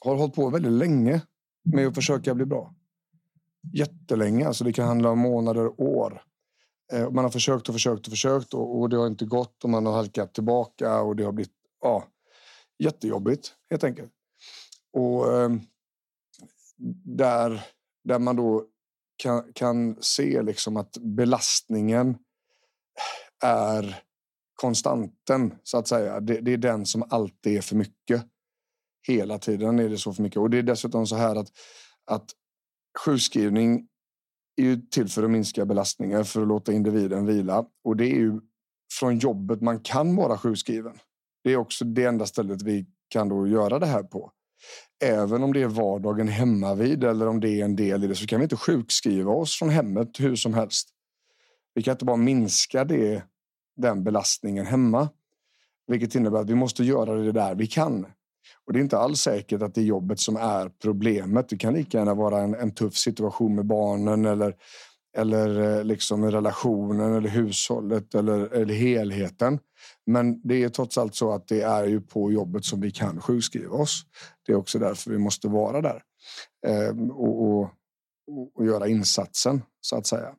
har 0.00 0.16
hållit 0.16 0.34
på 0.34 0.50
väldigt 0.50 0.72
länge 0.72 1.20
med 1.64 1.86
att 1.86 1.94
försöka 1.94 2.34
bli 2.34 2.44
bra. 2.44 2.74
Jättelänge, 3.74 4.46
alltså 4.46 4.64
det 4.64 4.72
kan 4.72 4.88
handla 4.88 5.10
om 5.10 5.18
månader, 5.18 5.80
år. 5.80 6.22
Eh, 6.92 7.10
man 7.10 7.24
har 7.24 7.30
försökt 7.30 7.68
och 7.68 7.74
försökt 7.74 8.06
och 8.06 8.12
försökt 8.12 8.54
och 8.54 8.88
det 8.88 8.96
har 8.96 9.06
inte 9.06 9.24
gått 9.24 9.64
och 9.64 9.70
man 9.70 9.86
har 9.86 9.92
halkat 9.92 10.34
tillbaka 10.34 11.00
och 11.00 11.16
det 11.16 11.24
har 11.24 11.32
blivit 11.32 11.54
ja, 11.80 12.04
jättejobbigt 12.78 13.54
helt 13.70 13.84
enkelt. 13.84 14.12
Och 14.92 15.40
ehm, 15.40 15.60
där, 17.16 17.66
där 18.04 18.18
man 18.18 18.36
då 18.36 18.64
kan, 19.16 19.52
kan 19.52 19.96
se 20.00 20.42
liksom 20.42 20.76
att 20.76 20.96
belastningen 20.98 22.18
är 23.44 24.02
konstanten 24.54 25.58
så 25.62 25.78
att 25.78 25.88
säga. 25.88 26.20
Det, 26.20 26.40
det, 26.40 26.52
är 26.52 26.56
den 26.56 26.86
som 26.86 27.04
alltid 27.10 27.56
är 27.56 27.60
för 27.60 27.76
mycket. 27.76 28.24
Hela 29.08 29.38
tiden 29.38 29.78
är 29.78 29.88
det 29.88 29.98
så 29.98 30.12
för 30.12 30.22
mycket 30.22 30.38
och 30.38 30.50
det 30.50 30.58
är 30.58 30.62
dessutom 30.62 31.06
så 31.06 31.16
här 31.16 31.36
att 31.36 31.48
att 32.04 32.30
sjukskrivning 33.04 33.88
är 34.56 34.62
ju 34.62 34.76
till 34.76 35.08
för 35.08 35.22
att 35.22 35.30
minska 35.30 35.66
belastningar 35.66 36.24
för 36.24 36.42
att 36.42 36.48
låta 36.48 36.72
individen 36.72 37.26
vila 37.26 37.64
och 37.84 37.96
det 37.96 38.04
är 38.04 38.16
ju 38.16 38.40
från 38.92 39.18
jobbet 39.18 39.60
man 39.60 39.80
kan 39.80 40.16
vara 40.16 40.38
sjukskriven. 40.38 40.98
Det 41.44 41.52
är 41.52 41.56
också 41.56 41.84
det 41.84 42.04
enda 42.04 42.26
stället 42.26 42.62
vi 42.62 42.86
kan 43.08 43.28
då 43.28 43.46
göra 43.46 43.78
det 43.78 43.86
här 43.86 44.02
på. 44.02 44.32
Även 45.04 45.42
om 45.42 45.52
det 45.52 45.62
är 45.62 45.68
vardagen 45.68 46.28
hemma 46.28 46.74
vid 46.74 47.04
eller 47.04 47.26
om 47.26 47.40
det 47.40 47.48
är 47.48 47.64
en 47.64 47.76
del 47.76 48.04
i 48.04 48.06
det 48.06 48.14
så 48.14 48.26
kan 48.26 48.40
vi 48.40 48.42
inte 48.42 48.56
sjukskriva 48.56 49.32
oss 49.32 49.58
från 49.58 49.68
hemmet 49.68 50.20
hur 50.20 50.36
som 50.36 50.54
helst. 50.54 50.88
Vi 51.74 51.82
kan 51.82 51.92
inte 51.92 52.04
bara 52.04 52.16
minska 52.16 52.84
det, 52.84 53.22
den 53.76 54.04
belastningen 54.04 54.66
hemma, 54.66 55.08
vilket 55.86 56.14
innebär 56.14 56.38
att 56.38 56.50
vi 56.50 56.54
måste 56.54 56.84
göra 56.84 57.14
det 57.14 57.32
där 57.32 57.54
vi 57.54 57.66
kan. 57.66 58.06
Och 58.66 58.72
det 58.72 58.78
är 58.78 58.80
inte 58.80 58.98
alls 58.98 59.20
säkert 59.20 59.62
att 59.62 59.74
det 59.74 59.80
är 59.80 59.84
jobbet 59.84 60.20
som 60.20 60.36
är 60.36 60.70
problemet. 60.82 61.48
Det 61.48 61.56
kan 61.56 61.74
lika 61.74 61.98
gärna 61.98 62.14
vara 62.14 62.40
en, 62.40 62.54
en 62.54 62.74
tuff 62.74 62.94
situation 62.94 63.54
med 63.54 63.66
barnen 63.66 64.24
eller, 64.24 64.54
eller 65.16 65.78
eh, 65.78 65.84
liksom 65.84 66.30
relationen 66.30 67.14
eller 67.14 67.28
hushållet 67.28 68.14
eller, 68.14 68.54
eller 68.54 68.74
helheten. 68.74 69.58
Men 70.06 70.40
det 70.48 70.64
är 70.64 70.68
trots 70.68 70.98
allt 70.98 71.14
så 71.14 71.32
att 71.32 71.48
det 71.48 71.62
är 71.62 71.84
ju 71.84 72.00
på 72.00 72.32
jobbet 72.32 72.64
som 72.64 72.80
vi 72.80 72.90
kan 72.90 73.20
sjukskriva 73.20 73.76
oss. 73.76 74.02
Det 74.46 74.52
är 74.52 74.56
också 74.56 74.78
därför 74.78 75.10
vi 75.10 75.18
måste 75.18 75.48
vara 75.48 75.80
där 75.80 76.02
ehm, 76.66 77.10
och, 77.10 77.42
och, 77.42 77.70
och, 78.54 78.66
göra 78.66 78.88
insatsen 78.88 79.62
så 79.80 79.96
att 79.96 80.06
säga. 80.06 80.34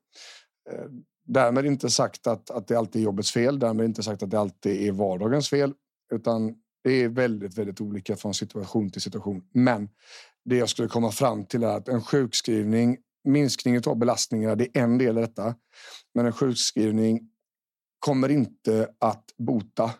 Ehm, 0.71 1.03
därmed 1.25 1.65
inte 1.65 1.89
sagt 1.89 2.27
att, 2.27 2.51
att 2.51 2.67
det 2.67 2.75
alltid 2.75 3.01
är 3.01 3.03
jobbets 3.03 3.31
fel. 3.31 3.59
Därmed 3.59 3.85
inte 3.85 4.03
sagt 4.03 4.23
att 4.23 4.31
det 4.31 4.39
alltid 4.39 4.87
är 4.87 4.91
vardagens 4.91 5.49
fel, 5.49 5.73
utan 6.13 6.55
det 6.83 6.91
är 6.91 7.09
väldigt, 7.09 7.57
väldigt 7.57 7.81
olika 7.81 8.15
från 8.15 8.33
situation 8.33 8.89
till 8.89 9.01
situation. 9.01 9.43
Men 9.53 9.89
det 10.45 10.57
jag 10.57 10.69
skulle 10.69 10.87
komma 10.87 11.11
fram 11.11 11.45
till 11.45 11.63
är 11.63 11.77
att 11.77 11.87
en 11.87 12.01
sjukskrivning, 12.01 12.97
minskning 13.23 13.87
av 13.87 13.97
belastningarna, 13.97 14.55
det 14.55 14.77
är 14.77 14.83
en 14.83 14.97
del 14.97 15.17
i 15.17 15.21
detta. 15.21 15.55
Men 16.13 16.25
en 16.25 16.33
sjukskrivning 16.33 17.19
kommer 17.99 18.29
inte 18.29 18.89
att 18.99 19.25
bota. 19.37 19.91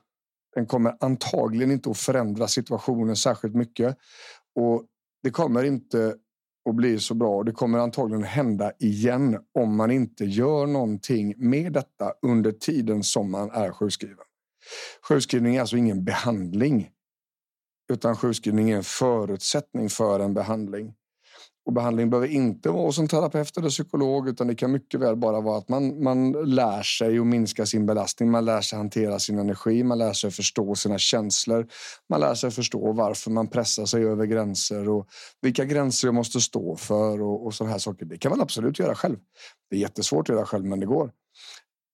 Den 0.56 0.66
kommer 0.66 0.96
antagligen 1.00 1.72
inte 1.72 1.90
att 1.92 1.98
förändra 1.98 2.48
situationen 2.48 3.16
särskilt 3.16 3.56
mycket 3.56 3.98
och 4.56 4.86
det 5.24 5.32
kommer 5.32 5.64
inte 5.64 6.16
att 6.70 6.76
bli 6.76 7.00
så 7.00 7.14
bra. 7.14 7.44
Det 7.44 7.52
kommer 7.52 7.80
antagligen 7.80 8.24
hända 8.24 8.72
igen 8.80 9.40
om 9.60 9.76
man 9.76 9.92
inte 9.92 10.26
gör 10.26 10.66
någonting 10.66 11.34
med 11.38 11.74
detta 11.74 12.14
under 12.22 12.52
tiden 12.52 13.04
som 13.04 13.32
man 13.32 13.52
är 13.52 13.72
sjukskriven. 13.72 14.26
Sjukskrivning 15.08 15.56
är 15.56 15.62
alltså 15.62 15.78
ingen 15.78 16.04
behandling 16.04 16.90
utan 17.90 18.16
sjukskrivning 18.16 18.70
är 18.70 18.76
en 18.78 18.84
förutsättning 18.84 19.90
för 19.90 20.20
en 20.20 20.34
behandling. 20.34 20.94
Och 21.66 21.74
behandling 21.74 22.10
behöver 22.10 22.28
inte 22.28 22.70
vara 22.70 22.92
som 22.92 23.08
terapeut 23.08 23.58
eller 23.58 23.70
psykolog 23.70 24.30
utan 24.30 24.48
det 24.48 24.56
kan 24.56 24.72
mycket 24.72 25.00
väl 25.00 25.16
bara 25.16 25.42
vara 25.42 25.58
att 25.58 25.70
man, 25.70 26.04
man 26.04 26.32
lär 26.32 26.82
sig 26.82 27.20
att 27.20 27.28
minska 27.28 27.66
sin 27.66 27.86
belastning. 27.86 28.32
Man 28.32 28.46
lär 28.46 28.62
sig 28.62 28.78
hantera 28.78 29.20
sin 29.20 29.40
energi, 29.40 29.84
man 29.84 29.98
lär 29.98 30.14
sig 30.14 30.32
förstå 30.32 30.76
sina 30.76 30.98
känslor. 30.98 31.68
Man 32.10 32.20
lär 32.20 32.36
sig 32.36 32.52
förstå 32.52 32.92
varför 32.92 33.32
man 33.32 33.48
pressar 33.48 33.86
sig 33.86 34.04
över 34.04 34.26
gränser 34.26 34.90
och 34.90 35.08
vilka 35.42 35.66
gränser 35.66 36.08
jag 36.08 36.16
måste 36.16 36.42
stå 36.42 36.76
för 36.76 37.22
och, 37.22 37.46
och 37.46 37.54
sådana 37.54 37.72
här 37.72 37.80
saker. 37.80 38.06
Det 38.06 38.18
kan 38.18 38.30
man 38.30 38.42
absolut 38.42 38.80
göra 38.80 38.96
själv. 38.96 39.18
Det 39.70 39.76
är 39.76 39.80
jättesvårt 39.80 40.30
att 40.30 40.36
göra 40.36 40.46
själv, 40.46 40.66
men 40.66 40.80
det 40.80 40.86
går. 40.86 41.12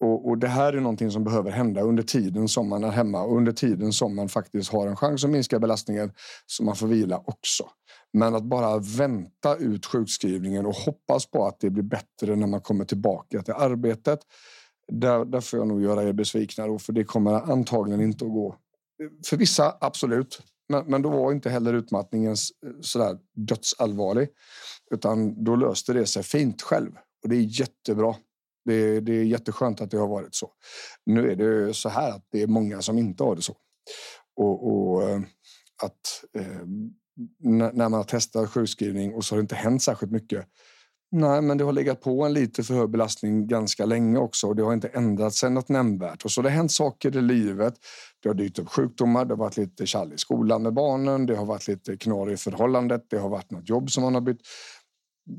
Och, 0.03 0.29
och, 0.29 0.37
det 0.37 0.47
här 0.47 0.73
är 0.73 0.81
någonting 0.81 1.11
som 1.11 1.23
behöver 1.23 1.51
hända 1.51 1.81
under 1.81 2.03
tiden 2.03 2.47
som 2.47 2.69
man 2.69 2.83
är 2.83 2.91
hemma 2.91 3.23
och 3.23 3.37
under 3.37 3.51
tiden 3.51 3.93
som 3.93 4.15
man 4.15 4.29
faktiskt 4.29 4.71
har 4.71 4.87
en 4.87 4.95
chans 4.95 5.23
att 5.23 5.29
minska 5.29 5.59
belastningen 5.59 6.11
så 6.45 6.63
man 6.63 6.75
får 6.75 6.87
vila 6.87 7.23
också. 7.25 7.69
Men 8.13 8.35
att 8.35 8.43
bara 8.43 8.77
vänta 8.77 9.55
ut 9.55 9.85
sjukskrivningen 9.85 10.65
och 10.65 10.75
hoppas 10.75 11.25
på 11.25 11.45
att 11.47 11.59
det 11.59 11.69
blir 11.69 11.83
bättre 11.83 12.35
när 12.35 12.47
man 12.47 12.61
kommer 12.61 12.85
tillbaka 12.85 13.41
till 13.41 13.53
arbetet. 13.53 14.19
Där, 14.91 15.25
där 15.25 15.41
får 15.41 15.59
jag 15.59 15.67
nog 15.67 15.81
göra 15.81 16.03
er 16.03 16.13
besvikna 16.13 16.67
då, 16.67 16.79
för 16.79 16.93
det 16.93 17.03
kommer 17.03 17.51
antagligen 17.51 18.01
inte 18.01 18.25
att 18.25 18.31
gå. 18.31 18.55
För 19.25 19.37
vissa 19.37 19.77
absolut, 19.81 20.41
men, 20.69 20.85
men 20.85 21.01
då 21.01 21.09
var 21.09 21.31
inte 21.31 21.49
heller 21.49 21.73
utmattningen 21.73 22.31
eh, 22.31 22.69
sådär 22.81 23.17
dödsallvarlig, 23.35 24.29
utan 24.91 25.43
då 25.43 25.55
löste 25.55 25.93
det 25.93 26.05
sig 26.05 26.23
fint 26.23 26.61
själv 26.61 26.91
och 27.23 27.29
det 27.29 27.35
är 27.35 27.59
jättebra. 27.59 28.15
Det, 28.65 28.99
det 28.99 29.13
är 29.13 29.23
jätteskönt 29.23 29.81
att 29.81 29.91
det 29.91 29.97
har 29.97 30.07
varit 30.07 30.35
så. 30.35 30.49
Nu 31.05 31.31
är 31.31 31.35
det 31.35 31.73
så 31.73 31.89
här 31.89 32.11
att 32.11 32.27
det 32.31 32.41
är 32.41 32.47
många 32.47 32.81
som 32.81 32.97
inte 32.97 33.23
har 33.23 33.35
det 33.35 33.41
så. 33.41 33.55
Och, 34.35 34.67
och 34.67 35.09
eh, 35.09 35.19
att 35.83 36.23
eh, 36.37 36.65
när 37.39 37.73
man 37.73 37.93
har 37.93 38.03
testat 38.03 38.49
sjukskrivning 38.49 39.13
och 39.13 39.25
så 39.25 39.35
har 39.35 39.37
det 39.37 39.41
inte 39.41 39.55
hänt 39.55 39.83
särskilt 39.83 40.11
mycket. 40.11 40.47
Nej, 41.11 41.41
men 41.41 41.57
det 41.57 41.63
har 41.63 41.73
legat 41.73 42.01
på 42.01 42.23
en 42.23 42.33
lite 42.33 42.63
för 42.63 42.73
hög 42.73 42.89
belastning 42.89 43.47
ganska 43.47 43.85
länge 43.85 44.17
också 44.17 44.47
och 44.47 44.55
det 44.55 44.63
har 44.63 44.73
inte 44.73 44.87
ändrat 44.87 45.33
sig 45.33 45.49
något 45.49 45.69
nämnvärt. 45.69 46.25
Och 46.25 46.31
så 46.31 46.41
det 46.41 46.49
har 46.49 46.55
hänt 46.55 46.71
saker 46.71 47.17
i 47.17 47.21
livet. 47.21 47.73
Det 48.23 48.29
har 48.29 48.33
dykt 48.33 48.59
upp 48.59 48.69
sjukdomar, 48.69 49.25
det 49.25 49.31
har 49.31 49.37
varit 49.37 49.57
lite 49.57 49.85
kall 49.85 50.13
i 50.13 50.17
skolan 50.17 50.63
med 50.63 50.73
barnen, 50.73 51.25
det 51.25 51.35
har 51.35 51.45
varit 51.45 51.67
lite 51.67 51.97
knar 51.97 52.31
i 52.31 52.37
förhållandet, 52.37 53.05
det 53.09 53.17
har 53.17 53.29
varit 53.29 53.51
något 53.51 53.69
jobb 53.69 53.91
som 53.91 54.03
man 54.03 54.13
har 54.13 54.21
bytt. 54.21 54.41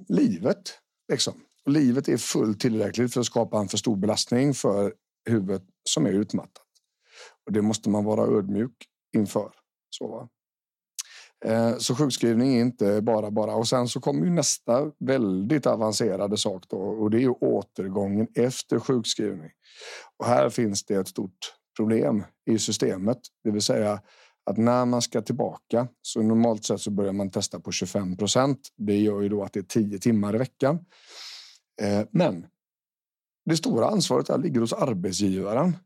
Livet, 0.09 0.79
liksom. 1.13 1.35
Och 1.67 1.73
livet 1.73 2.09
är 2.09 2.17
fullt 2.17 2.61
tillräckligt 2.61 3.13
för 3.13 3.21
att 3.21 3.27
skapa 3.27 3.59
en 3.59 3.69
för 3.69 3.77
stor 3.77 3.97
belastning 3.97 4.55
för 4.55 4.95
huvudet 5.29 5.63
som 5.85 6.07
är 6.07 6.11
utmattat. 6.11 6.63
Och 7.47 7.53
det 7.53 7.63
måste 7.63 7.91
man 7.91 8.05
vara 8.05 8.39
ödmjuk 8.39 8.73
inför. 9.17 9.53
Så, 9.91 10.09
va? 10.09 10.29
Eh, 11.45 11.77
så 11.79 11.95
sjukskrivning 11.95 12.57
är 12.57 12.61
inte 12.61 13.03
bara 13.03 13.31
bara. 13.31 13.55
Och 13.55 13.69
sen 13.69 13.89
så 13.89 14.01
kommer 14.01 14.25
ju 14.25 14.31
nästa 14.31 14.93
väldigt 14.99 15.67
avancerade 15.67 16.37
sak 16.37 16.65
då 16.69 16.77
och 16.77 17.11
det 17.11 17.17
är 17.17 17.21
ju 17.21 17.31
återgången 17.31 18.27
efter 18.35 18.79
sjukskrivning. 18.79 19.51
Och 20.17 20.27
här 20.27 20.51
finns 20.51 20.85
det 20.85 20.95
ett 20.95 21.09
stort 21.09 21.55
problem 21.77 22.25
i 22.51 22.59
systemet, 22.59 23.19
det 23.45 23.51
vill 23.51 23.63
säga 23.63 24.01
att 24.51 24.57
när 24.57 24.85
man 24.85 25.03
ska 25.03 25.23
tillbaka 25.23 25.89
så 26.03 26.23
normalt 26.23 26.65
sett 26.65 26.81
så 26.81 26.91
börjar 26.91 27.13
man 27.13 27.31
testa 27.31 27.61
på 27.61 27.73
25 27.73 28.17
procent. 28.17 28.59
Det 28.77 28.97
gör 28.97 29.21
ju 29.21 29.29
då 29.29 29.43
att 29.43 29.53
det 29.53 29.61
är 29.61 29.83
10 29.83 29.99
timmar 29.99 30.35
i 30.35 30.39
veckan. 30.39 30.79
Eh, 31.83 32.07
men 32.11 32.47
det 33.45 33.57
stora 33.57 33.87
ansvaret 33.87 34.27
där 34.27 34.39
ligger 34.39 34.61
hos 34.61 34.73
arbetsgivaren 34.73 35.77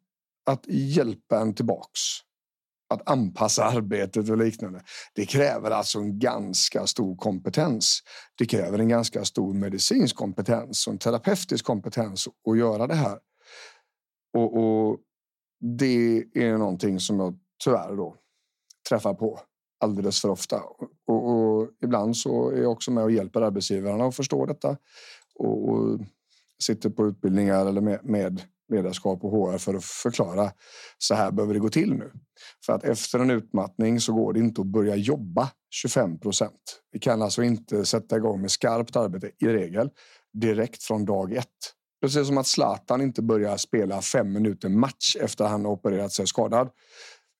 att 0.46 0.64
hjälpa 0.68 1.40
en 1.40 1.54
tillbaks. 1.54 2.00
Att 2.94 3.10
anpassa 3.10 3.64
arbetet 3.64 4.28
och 4.30 4.38
liknande. 4.38 4.82
Det 5.14 5.26
kräver 5.26 5.70
alltså 5.70 5.98
en 5.98 6.18
ganska 6.18 6.86
stor 6.86 7.16
kompetens. 7.16 8.00
Det 8.38 8.46
kräver 8.46 8.78
en 8.78 8.88
ganska 8.88 9.24
stor 9.24 9.54
medicinsk 9.54 10.16
kompetens 10.16 10.86
och 10.86 10.92
en 10.92 10.98
terapeutisk 10.98 11.64
kompetens 11.64 12.28
att 12.50 12.58
göra 12.58 12.86
det 12.86 12.94
här. 12.94 13.18
Och, 14.36 14.56
och 14.56 14.98
det 15.60 16.24
är 16.34 16.58
någonting 16.58 17.00
som 17.00 17.20
jag 17.20 17.38
tyvärr 17.64 17.96
då 17.96 18.16
träffar 18.88 19.14
på 19.14 19.40
alldeles 19.80 20.20
för 20.20 20.28
ofta. 20.28 20.62
Och, 21.06 21.30
och, 21.30 21.70
ibland 21.82 22.16
så 22.16 22.50
är 22.50 22.62
jag 22.62 22.72
också 22.72 22.90
med 22.90 23.04
och 23.04 23.10
hjälper 23.10 23.40
arbetsgivarna 23.42 24.04
att 24.04 24.16
förstå 24.16 24.46
detta 24.46 24.76
och, 25.40 26.00
sitter 26.62 26.90
på 26.90 27.06
utbildningar 27.06 27.66
eller 27.66 27.80
med, 27.80 28.00
med 28.02 28.42
ledarskap 28.72 29.24
och 29.24 29.30
HR 29.30 29.58
för 29.58 29.74
att 29.74 29.84
förklara 29.84 30.50
så 30.98 31.14
här 31.14 31.30
behöver 31.30 31.54
det 31.54 31.60
gå 31.60 31.68
till 31.68 31.94
nu. 31.94 32.12
För 32.66 32.72
att 32.72 32.84
efter 32.84 33.18
en 33.18 33.30
utmattning 33.30 34.00
så 34.00 34.12
går 34.12 34.32
det 34.32 34.40
inte 34.40 34.60
att 34.60 34.66
börja 34.66 34.96
jobba 34.96 35.50
25 35.70 36.18
procent. 36.18 36.80
Vi 36.92 36.98
kan 36.98 37.22
alltså 37.22 37.42
inte 37.42 37.84
sätta 37.84 38.16
igång 38.16 38.40
med 38.40 38.50
skarpt 38.50 38.96
arbete 38.96 39.30
i 39.38 39.46
regel 39.46 39.90
direkt 40.32 40.82
från 40.82 41.04
dag 41.04 41.32
ett. 41.32 41.46
Precis 42.02 42.26
som 42.26 42.38
att 42.38 42.46
Zlatan 42.46 43.00
inte 43.00 43.22
börjar 43.22 43.56
spela 43.56 44.02
fem 44.02 44.32
minuter 44.32 44.68
match 44.68 45.16
efter 45.20 45.44
han 45.44 45.64
har 45.64 45.72
opererat 45.72 46.12
sig 46.12 46.26
skadad. 46.26 46.68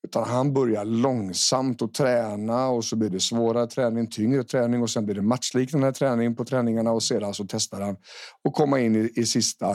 Utan 0.02 0.24
han 0.24 0.52
börjar 0.52 0.84
långsamt 0.84 1.82
att 1.82 1.94
träna 1.94 2.68
och 2.68 2.84
så 2.84 2.96
blir 2.96 3.10
det 3.10 3.20
svårare 3.20 3.66
träning, 3.66 4.06
tyngre 4.06 4.44
träning 4.44 4.82
och 4.82 4.90
sen 4.90 5.04
blir 5.04 5.14
det 5.14 5.22
matchliknande 5.22 5.92
träning 5.92 6.36
på 6.36 6.44
träningarna 6.44 6.92
och 6.92 7.02
sedan 7.02 7.34
så 7.34 7.46
testar 7.48 7.80
han 7.80 7.96
att 8.44 8.54
komma 8.54 8.80
in 8.80 8.96
i, 8.96 9.12
i 9.16 9.26
sista, 9.26 9.70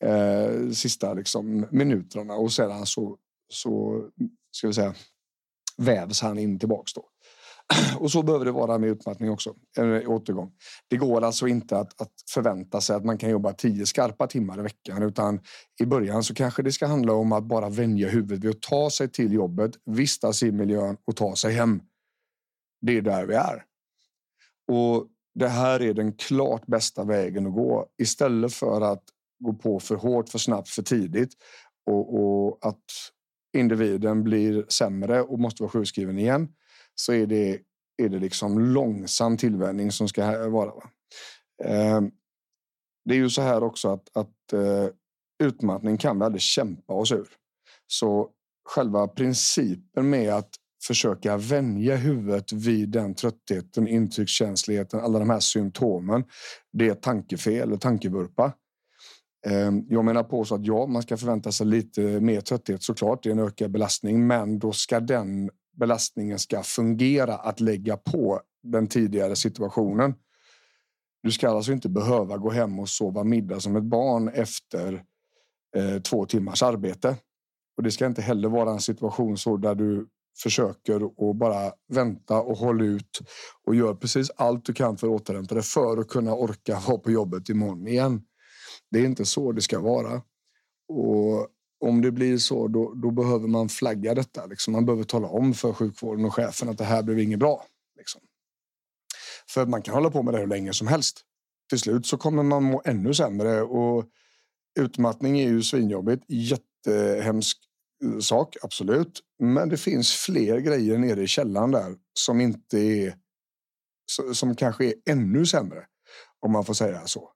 eh, 0.00 0.70
sista 0.72 1.14
liksom 1.14 1.66
minuterna 1.70 2.34
och 2.34 2.52
sedan 2.52 2.86
så 2.86 3.16
så 3.48 4.04
ska 4.50 4.66
vi 4.66 4.74
säga 4.74 4.94
vävs 5.76 6.20
han 6.20 6.38
in 6.38 6.58
tillbaks 6.58 6.92
då. 6.94 7.08
Och 7.98 8.10
så 8.10 8.22
behöver 8.22 8.44
det 8.44 8.52
vara 8.52 8.78
med 8.78 8.88
utmattning 8.88 9.30
också, 9.30 9.54
eller 9.78 10.06
återgång. 10.06 10.52
Det 10.88 10.96
går 10.96 11.24
alltså 11.24 11.46
inte 11.46 11.78
att, 11.78 12.00
att, 12.00 12.12
förvänta 12.30 12.80
sig 12.80 12.96
att 12.96 13.04
man 13.04 13.18
kan 13.18 13.30
jobba 13.30 13.52
tio 13.52 13.86
skarpa 13.86 14.26
timmar 14.26 14.58
i 14.58 14.62
veckan, 14.62 15.02
utan 15.02 15.40
i 15.80 15.86
början 15.86 16.24
så 16.24 16.34
kanske 16.34 16.62
det 16.62 16.72
ska 16.72 16.86
handla 16.86 17.12
om 17.12 17.32
att 17.32 17.44
bara 17.44 17.68
vänja 17.68 18.08
huvudet 18.08 18.44
vid 18.44 18.50
att 18.50 18.62
ta 18.62 18.90
sig 18.90 19.08
till 19.08 19.32
jobbet, 19.32 19.72
vistas 19.84 20.42
i 20.42 20.52
miljön 20.52 20.96
och 21.04 21.16
ta 21.16 21.36
sig 21.36 21.52
hem. 21.52 21.82
Det 22.80 22.96
är 22.96 23.02
där 23.02 23.26
vi 23.26 23.34
är. 23.34 23.64
Och 24.72 25.06
det 25.34 25.48
här 25.48 25.82
är 25.82 25.94
den 25.94 26.12
klart 26.12 26.66
bästa 26.66 27.04
vägen 27.04 27.46
att 27.46 27.54
gå 27.54 27.86
istället 27.98 28.54
för 28.54 28.80
att 28.80 29.02
gå 29.44 29.52
på 29.52 29.80
för 29.80 29.94
hårt, 29.94 30.28
för 30.28 30.38
snabbt, 30.38 30.68
för 30.68 30.82
tidigt 30.82 31.32
och, 31.86 32.14
och 32.20 32.58
att 32.66 32.84
individen 33.56 34.24
blir 34.24 34.64
sämre 34.68 35.22
och 35.22 35.38
måste 35.38 35.62
vara 35.62 35.70
sjukskriven 35.70 36.18
igen 36.18 36.48
så 36.94 37.12
är 37.12 37.26
det, 37.26 37.60
är 38.02 38.08
det 38.08 38.18
liksom 38.18 38.58
långsam 38.58 39.36
tillvänjning 39.36 39.92
som 39.92 40.08
ska 40.08 40.48
vara. 40.48 40.72
Eh, 41.64 42.00
det 43.04 43.14
är 43.14 43.18
ju 43.18 43.30
så 43.30 43.42
här 43.42 43.62
också 43.62 43.88
att, 43.88 44.16
att 44.16 44.52
eh, 44.52 44.88
utmattning 45.44 45.96
kan 45.96 46.18
vi 46.18 46.24
aldrig 46.24 46.42
kämpa 46.42 46.92
oss 46.92 47.12
ur. 47.12 47.28
Så 47.86 48.30
själva 48.68 49.08
principen 49.08 50.10
med 50.10 50.32
att 50.34 50.50
försöka 50.86 51.36
vänja 51.36 51.96
huvudet 51.96 52.52
vid 52.52 52.88
den 52.88 53.14
tröttheten, 53.14 53.88
intryckskänsligheten, 53.88 55.00
alla 55.00 55.18
de 55.18 55.30
här 55.30 55.40
symptomen. 55.40 56.24
Det 56.72 56.88
är 56.88 56.94
tankefel 56.94 57.72
och 57.72 57.80
tankevurpa. 57.80 58.52
Ehm, 59.46 59.86
jag 59.88 60.04
menar 60.04 60.22
på 60.22 60.44
så 60.44 60.54
att 60.54 60.66
ja, 60.66 60.86
man 60.86 61.02
ska 61.02 61.16
förvänta 61.16 61.52
sig 61.52 61.66
lite 61.66 62.00
mer 62.00 62.40
trötthet 62.40 62.82
såklart. 62.82 63.22
Det 63.22 63.28
är 63.28 63.32
en 63.32 63.38
ökad 63.38 63.70
belastning, 63.70 64.26
men 64.26 64.58
då 64.58 64.72
ska 64.72 65.00
den 65.00 65.50
belastningen 65.76 66.38
ska 66.38 66.62
fungera 66.62 67.36
att 67.36 67.60
lägga 67.60 67.96
på 67.96 68.40
den 68.62 68.86
tidigare 68.86 69.36
situationen. 69.36 70.14
Du 71.22 71.32
ska 71.32 71.48
alltså 71.48 71.72
inte 71.72 71.88
behöva 71.88 72.36
gå 72.36 72.50
hem 72.50 72.78
och 72.78 72.88
sova 72.88 73.24
middag 73.24 73.60
som 73.60 73.76
ett 73.76 73.84
barn 73.84 74.28
efter 74.28 75.04
eh, 75.76 76.02
två 76.02 76.26
timmars 76.26 76.62
arbete. 76.62 77.16
Och 77.76 77.82
det 77.82 77.90
ska 77.90 78.06
inte 78.06 78.22
heller 78.22 78.48
vara 78.48 78.70
en 78.70 78.80
situation 78.80 79.38
så 79.38 79.56
där 79.56 79.74
du 79.74 80.08
försöker 80.42 81.20
och 81.20 81.36
bara 81.36 81.72
vänta 81.88 82.40
och 82.40 82.58
hålla 82.58 82.84
ut 82.84 83.20
och 83.64 83.74
gör 83.74 83.94
precis 83.94 84.30
allt 84.36 84.64
du 84.64 84.72
kan 84.72 84.96
för 84.96 85.06
att 85.06 85.20
återhämta 85.20 85.54
dig 85.54 85.64
för 85.64 85.98
att 85.98 86.08
kunna 86.08 86.34
orka 86.34 86.80
vara 86.88 86.98
på 86.98 87.10
jobbet 87.10 87.48
imorgon 87.48 87.86
igen. 87.86 88.22
Det 88.90 88.98
är 88.98 89.04
inte 89.04 89.24
så 89.24 89.52
det 89.52 89.62
ska 89.62 89.80
vara. 89.80 90.22
Och 90.88 91.48
om 91.84 92.02
det 92.02 92.10
blir 92.10 92.38
så, 92.38 92.68
då, 92.68 92.94
då 92.94 93.10
behöver 93.10 93.48
man 93.48 93.68
flagga 93.68 94.14
detta. 94.14 94.46
Liksom. 94.46 94.72
Man 94.72 94.86
behöver 94.86 95.04
tala 95.04 95.28
om 95.28 95.54
för 95.54 95.72
sjukvården 95.72 96.24
och 96.24 96.34
chefen 96.34 96.68
att 96.68 96.78
det 96.78 96.84
här 96.84 97.02
blev 97.02 97.18
inget 97.18 97.38
bra. 97.38 97.64
Liksom. 97.98 98.20
För 99.48 99.66
man 99.66 99.82
kan 99.82 99.94
hålla 99.94 100.10
på 100.10 100.22
med 100.22 100.34
det 100.34 100.40
hur 100.40 100.46
länge 100.46 100.72
som 100.72 100.86
helst. 100.86 101.20
Till 101.68 101.78
slut 101.78 102.06
så 102.06 102.16
kommer 102.16 102.42
man 102.42 102.62
må 102.62 102.82
ännu 102.84 103.14
sämre 103.14 103.62
och 103.62 104.04
utmattning 104.80 105.38
är 105.40 105.48
ju 105.48 105.62
svinjobbigt. 105.62 106.24
Jättehemsk 106.28 107.58
eh, 108.04 108.18
sak, 108.18 108.56
absolut. 108.62 109.20
Men 109.38 109.68
det 109.68 109.76
finns 109.76 110.12
fler 110.12 110.58
grejer 110.58 110.98
nere 110.98 111.22
i 111.22 111.26
källaren 111.26 111.70
där 111.70 111.96
som 112.18 112.40
inte 112.40 112.78
är 112.78 113.16
som 114.32 114.56
kanske 114.56 114.84
är 114.84 114.94
ännu 115.06 115.46
sämre 115.46 115.84
om 116.40 116.52
man 116.52 116.64
får 116.64 116.74
säga 116.74 117.06
så. 117.06 117.30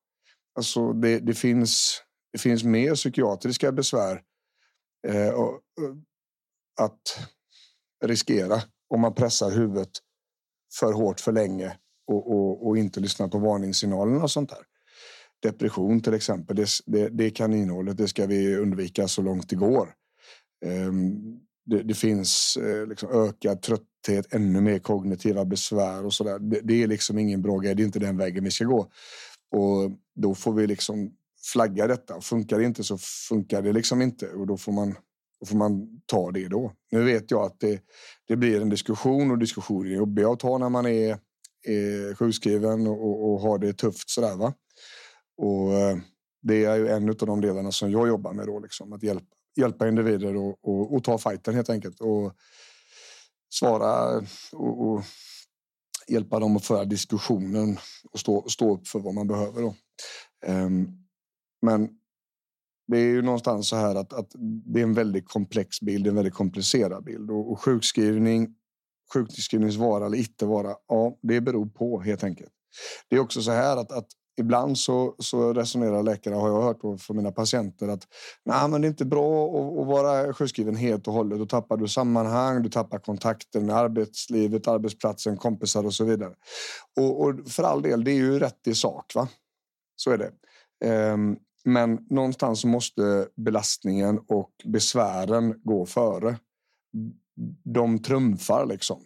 Alltså 0.54 0.92
det, 0.92 1.18
det 1.18 1.34
finns. 1.34 2.02
Det 2.32 2.38
finns 2.38 2.64
mer 2.64 2.94
psykiatriska 2.94 3.72
besvär 3.72 4.22
Eh, 5.08 5.30
och, 5.30 5.54
och, 5.54 5.60
att 6.80 7.28
riskera 8.04 8.62
om 8.88 9.00
man 9.00 9.14
pressar 9.14 9.50
huvudet 9.50 9.90
för 10.78 10.92
hårt 10.92 11.20
för 11.20 11.32
länge 11.32 11.76
och, 12.06 12.32
och, 12.32 12.66
och 12.66 12.78
inte 12.78 13.00
lyssnar 13.00 13.28
på 13.28 13.38
varningssignalerna 13.38 14.22
och 14.22 14.30
sånt 14.30 14.50
där. 14.50 14.58
Depression 15.42 16.00
till 16.00 16.14
exempel, 16.14 16.56
det, 16.56 16.68
det, 16.86 17.08
det 17.08 17.30
kaninhålet, 17.30 17.96
det 17.96 18.08
ska 18.08 18.26
vi 18.26 18.56
undvika 18.56 19.08
så 19.08 19.22
långt 19.22 19.48
det 19.48 19.56
går. 19.56 19.94
Ehm, 20.64 21.40
det, 21.66 21.82
det, 21.82 21.94
finns 21.94 22.56
eh, 22.56 22.86
liksom 22.86 23.10
ökad 23.12 23.62
trötthet, 23.62 24.34
ännu 24.34 24.60
mer 24.60 24.78
kognitiva 24.78 25.44
besvär 25.44 26.04
och 26.04 26.14
så 26.14 26.24
där. 26.24 26.38
Det, 26.38 26.60
det, 26.60 26.82
är 26.82 26.86
liksom 26.86 27.18
ingen 27.18 27.42
bra 27.42 27.58
grej. 27.58 27.74
Det 27.74 27.82
är 27.82 27.84
inte 27.84 27.98
den 27.98 28.16
vägen 28.16 28.44
vi 28.44 28.50
ska 28.50 28.64
gå. 28.64 28.80
Och 29.56 29.90
då 30.14 30.34
får 30.34 30.52
vi 30.52 30.66
liksom 30.66 31.12
flagga 31.52 31.86
detta. 31.86 32.20
Funkar 32.20 32.58
det 32.58 32.64
inte 32.64 32.84
så 32.84 32.98
funkar 33.28 33.62
det 33.62 33.72
liksom 33.72 34.02
inte 34.02 34.28
och 34.28 34.46
då 34.46 34.56
får 34.56 34.72
man, 34.72 34.94
då 35.40 35.46
får 35.46 35.56
man 35.56 36.00
ta 36.06 36.30
det 36.30 36.48
då. 36.48 36.72
Nu 36.90 37.04
vet 37.04 37.30
jag 37.30 37.42
att 37.42 37.60
det, 37.60 37.82
det 38.28 38.36
blir 38.36 38.60
en 38.60 38.68
diskussion 38.68 39.30
och 39.30 39.38
diskussioner 39.38 39.90
är 39.90 39.94
jobbiga 39.94 40.30
att 40.30 40.40
ta 40.40 40.58
när 40.58 40.68
man 40.68 40.86
är, 40.86 41.18
är 41.66 42.14
sjukskriven 42.14 42.86
och, 42.86 43.32
och 43.32 43.40
har 43.40 43.58
det 43.58 43.72
tufft 43.72 44.10
sådär 44.10 44.36
va. 44.36 44.54
Och 45.36 45.72
eh, 45.72 45.98
det 46.42 46.64
är 46.64 46.76
ju 46.76 46.88
en 46.88 47.08
av 47.08 47.14
de 47.14 47.40
delarna 47.40 47.72
som 47.72 47.90
jag 47.90 48.08
jobbar 48.08 48.32
med 48.32 48.46
då, 48.46 48.60
liksom, 48.60 48.92
att 48.92 49.02
hjälpa, 49.02 49.26
hjälpa 49.56 49.88
individer 49.88 50.36
och, 50.36 50.58
och, 50.62 50.94
och 50.94 51.04
ta 51.04 51.18
fighten 51.18 51.54
helt 51.54 51.70
enkelt 51.70 52.00
och 52.00 52.32
svara 53.54 54.18
och, 54.52 54.88
och 54.88 55.04
hjälpa 56.08 56.38
dem 56.38 56.56
att 56.56 56.64
föra 56.64 56.84
diskussionen 56.84 57.78
och 58.12 58.20
stå, 58.20 58.48
stå 58.48 58.74
upp 58.74 58.88
för 58.88 58.98
vad 58.98 59.14
man 59.14 59.26
behöver. 59.26 59.62
Då. 59.62 59.74
Um, 60.46 61.07
men 61.62 61.88
det 62.86 62.98
är 62.98 63.04
ju 63.04 63.22
någonstans 63.22 63.68
så 63.68 63.76
här 63.76 63.94
att, 63.94 64.12
att 64.12 64.32
det 64.40 64.80
är 64.80 64.84
en 64.84 64.94
väldigt 64.94 65.28
komplex 65.28 65.80
bild, 65.80 66.06
en 66.06 66.14
väldigt 66.14 66.34
komplicerad 66.34 67.04
bild 67.04 67.30
och, 67.30 67.52
och 67.52 67.60
sjukskrivning, 67.60 68.54
sjukskrivningsvara 69.14 70.06
eller 70.06 70.18
inte 70.18 70.46
vara. 70.46 70.74
Ja, 70.88 71.18
det 71.22 71.40
beror 71.40 71.66
på 71.66 72.00
helt 72.00 72.24
enkelt. 72.24 72.52
Det 73.08 73.16
är 73.16 73.20
också 73.20 73.42
så 73.42 73.50
här 73.50 73.76
att, 73.76 73.92
att 73.92 74.06
ibland 74.38 74.78
så, 74.78 75.14
så 75.18 75.52
resonerar 75.52 76.02
läkare, 76.02 76.34
har 76.34 76.48
jag 76.48 76.62
hört 76.62 77.00
från 77.00 77.16
mina 77.16 77.32
patienter, 77.32 77.88
att 77.88 78.06
Nej, 78.44 78.68
men 78.68 78.80
det 78.80 78.86
är 78.86 78.88
inte 78.90 79.04
bra 79.04 79.44
att, 79.44 79.80
att 79.80 79.86
vara 79.86 80.34
sjukskriven 80.34 80.76
helt 80.76 81.08
och 81.08 81.14
hållet. 81.14 81.38
Då 81.38 81.46
tappar 81.46 81.76
du 81.76 81.88
sammanhang, 81.88 82.62
du 82.62 82.68
tappar 82.68 82.98
kontakten 82.98 83.66
med 83.66 83.76
arbetslivet, 83.76 84.68
arbetsplatsen, 84.68 85.36
kompisar 85.36 85.86
och 85.86 85.94
så 85.94 86.04
vidare. 86.04 86.34
Och, 86.96 87.20
och 87.20 87.48
för 87.48 87.62
all 87.62 87.82
del, 87.82 88.04
det 88.04 88.10
är 88.10 88.16
ju 88.16 88.38
rätt 88.38 88.66
i 88.66 88.74
sak. 88.74 89.14
va? 89.14 89.28
Så 89.96 90.10
är 90.10 90.18
det. 90.18 90.32
Um, 91.12 91.38
men 91.64 92.06
någonstans 92.10 92.64
måste 92.64 93.28
belastningen 93.36 94.18
och 94.28 94.50
besvären 94.64 95.60
gå 95.64 95.86
före. 95.86 96.38
De 97.64 97.98
trumfar 98.02 98.66
liksom. 98.66 99.02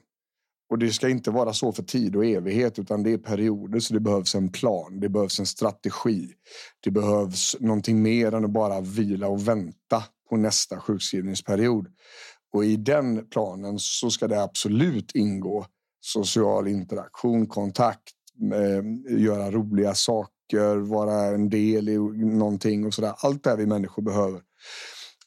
Och 0.71 0.79
det 0.79 0.91
ska 0.91 1.09
inte 1.09 1.31
vara 1.31 1.53
så 1.53 1.73
för 1.73 1.83
tid 1.83 2.17
och 2.17 2.25
evighet, 2.25 2.79
utan 2.79 3.03
det 3.03 3.13
är 3.13 3.19
perioder. 3.19 3.81
Så 3.81 3.95
det 3.95 4.01
behövs 4.01 4.35
en 4.35 4.49
plan. 4.53 5.01
Det 5.01 5.09
behövs 5.09 5.41
en 5.41 5.47
strategi. 5.47 6.33
Det 6.81 6.91
behövs 6.91 7.57
någonting 7.61 8.03
mer 8.03 8.35
än 8.35 8.45
att 8.45 8.51
bara 8.51 8.81
vila 8.81 9.29
och 9.29 9.49
vänta 9.49 10.05
på 10.31 10.37
nästa 10.37 10.81
sjukskrivningsperiod. 10.81 11.87
Och 12.53 12.65
i 12.65 12.77
den 12.77 13.27
planen 13.27 13.79
så 13.79 14.11
ska 14.11 14.29
det 14.29 14.43
absolut 14.43 15.15
ingå 15.15 15.67
social 16.01 16.69
interaktion, 16.69 17.47
kontakt, 17.47 18.13
eh, 18.55 19.19
göra 19.21 19.51
roliga 19.51 19.95
saker, 19.95 20.33
vara 20.87 21.35
en 21.35 21.49
del 21.49 21.89
i 21.89 21.99
någonting 22.25 22.87
och 22.87 22.95
sådär. 22.95 23.15
Allt 23.19 23.45
det 23.45 23.57
vi 23.57 23.67
människor 23.67 24.03
behöver. 24.03 24.43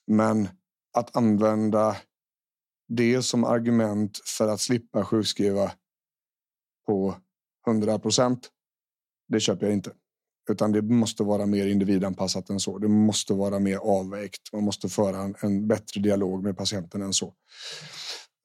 Men 0.07 0.49
att 0.97 1.15
använda 1.15 1.97
det 2.87 3.21
som 3.21 3.43
argument 3.43 4.19
för 4.37 4.47
att 4.47 4.61
slippa 4.61 5.05
sjukskriva 5.05 5.71
på 6.87 7.15
100 7.67 7.99
procent. 7.99 8.49
Det 9.27 9.39
köper 9.39 9.65
jag 9.65 9.73
inte, 9.73 9.91
utan 10.49 10.71
det 10.71 10.81
måste 10.81 11.23
vara 11.23 11.45
mer 11.45 11.67
individanpassat 11.67 12.49
än 12.49 12.59
så. 12.59 12.77
Det 12.77 12.87
måste 12.87 13.33
vara 13.33 13.59
mer 13.59 13.77
avvägt. 13.77 14.53
Man 14.53 14.63
måste 14.63 14.89
föra 14.89 15.17
en, 15.17 15.35
en 15.41 15.67
bättre 15.67 16.01
dialog 16.01 16.43
med 16.43 16.57
patienten 16.57 17.01
än 17.01 17.13
så. 17.13 17.33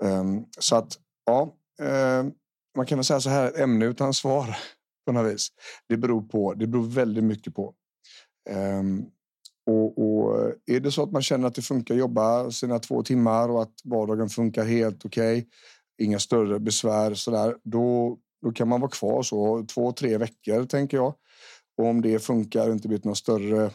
Um, 0.02 0.46
så 0.59 0.76
att 0.76 0.98
ja, 1.26 1.54
um, 1.80 2.33
man 2.76 2.87
kan 2.87 2.98
väl 2.98 3.04
säga 3.04 3.20
så 3.20 3.30
här 3.30 3.48
ett 3.48 3.59
ämne 3.59 3.85
utan 3.85 4.14
svar 4.14 4.56
på 5.06 5.12
något 5.12 5.34
vis. 5.34 5.48
Det 5.88 5.96
beror 5.96 6.22
på. 6.22 6.54
Det 6.54 6.66
beror 6.66 6.86
väldigt 6.86 7.24
mycket 7.24 7.54
på. 7.54 7.74
Um, 8.50 9.06
och, 9.66 9.98
och, 9.98 10.54
är 10.66 10.80
det 10.80 10.92
så 10.92 11.02
att 11.02 11.12
man 11.12 11.22
känner 11.22 11.48
att 11.48 11.54
det 11.54 11.62
funkar 11.62 11.94
att 11.94 12.00
jobba 12.00 12.50
sina 12.50 12.78
två 12.78 13.02
timmar 13.02 13.48
och 13.48 13.62
att 13.62 13.74
vardagen 13.84 14.28
funkar 14.28 14.64
helt 14.64 15.04
okej, 15.04 15.38
okay, 15.38 15.48
inga 16.02 16.18
större 16.18 16.60
besvär 16.60 17.14
så 17.14 17.30
där, 17.30 17.56
då, 17.64 18.18
då 18.42 18.52
kan 18.52 18.68
man 18.68 18.80
vara 18.80 18.90
kvar 18.90 19.22
så 19.22 19.66
två, 19.74 19.92
tre 19.92 20.18
veckor 20.18 20.64
tänker 20.64 20.96
jag. 20.96 21.14
Och 21.78 21.86
om 21.86 22.00
det 22.00 22.18
funkar 22.18 22.66
och 22.66 22.72
inte 22.72 22.88
blivit 22.88 23.04
någon 23.04 23.16
större 23.16 23.70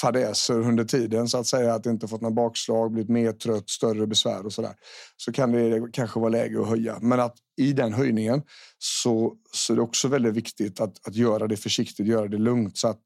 fadäser 0.00 0.60
under 0.60 0.84
tiden 0.84 1.28
så 1.28 1.38
att 1.38 1.46
säga, 1.46 1.74
att 1.74 1.86
inte 1.86 2.08
fått 2.08 2.20
något 2.20 2.34
bakslag, 2.34 2.92
blivit 2.92 3.10
mer 3.10 3.32
trött, 3.32 3.70
större 3.70 4.06
besvär 4.06 4.46
och 4.46 4.52
så 4.52 4.62
där, 4.62 4.74
så 5.16 5.32
kan 5.32 5.52
det 5.52 5.88
kanske 5.92 6.20
vara 6.20 6.30
läge 6.30 6.60
att 6.60 6.68
höja. 6.68 6.98
Men 7.00 7.20
att 7.20 7.36
i 7.56 7.72
den 7.72 7.92
höjningen 7.92 8.42
så, 8.78 9.34
så 9.52 9.72
är 9.72 9.76
det 9.76 9.82
också 9.82 10.08
väldigt 10.08 10.34
viktigt 10.34 10.80
att, 10.80 11.06
att 11.06 11.14
göra 11.14 11.46
det 11.46 11.56
försiktigt, 11.56 12.06
göra 12.06 12.28
det 12.28 12.38
lugnt 12.38 12.78
så 12.78 12.88
att 12.88 13.02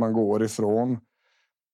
man 0.00 0.12
går 0.12 0.44
ifrån 0.44 0.98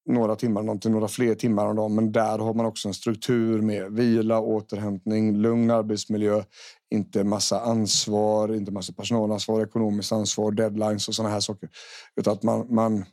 några 0.07 0.37
timmar 0.37 0.61
om 0.61 0.67
dagen 0.67 0.81
till 0.81 0.91
några 0.91 1.09
fler 1.09 1.35
timmar 1.35 1.67
om 1.67 1.77
dagen. 1.77 1.95
Men 1.95 2.13
där 2.13 2.39
har 2.39 2.55
man 2.55 2.67
också 2.67 2.89
en 2.89 2.95
struktur 2.95 3.63
med 3.63 3.93
vila, 3.93 4.41
återhämtning, 4.41 5.37
lugn 5.37 5.71
arbetsmiljö, 5.71 6.43
inte 6.91 7.25
massa 7.25 7.61
ansvar, 7.61 8.55
inte 8.55 8.73
massa 8.73 8.93
personalansvar, 8.93 9.63
ekonomiskt 9.63 10.13
ansvar, 10.13 10.53
deadlines 10.53 11.09
och 11.09 11.15
sådana 11.15 11.35
här 11.35 11.41
saker. 11.41 11.69
Utan 12.17 12.33
att 12.33 12.43
man, 12.43 12.75
man, 12.75 13.05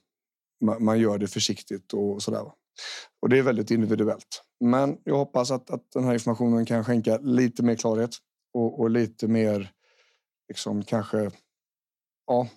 man 0.61 0.99
gör 0.99 1.17
det 1.17 1.27
försiktigt 1.27 1.93
och 1.93 2.23
sådär. 2.23 2.51
Och 3.21 3.29
det 3.29 3.37
är 3.37 3.43
väldigt 3.43 3.71
individuellt. 3.71 4.43
Men 4.59 4.97
jag 5.03 5.17
hoppas 5.17 5.51
att, 5.51 5.69
att 5.69 5.91
den 5.93 6.03
här 6.03 6.13
informationen 6.13 6.65
kan 6.65 6.85
skänka 6.85 7.17
lite 7.17 7.63
mer 7.63 7.75
klarhet 7.75 8.15
och, 8.53 8.79
och 8.79 8.89
lite 8.89 9.27
mer, 9.27 9.71
liksom 10.49 10.83
kanske, 10.83 11.31
ja, 12.27 12.47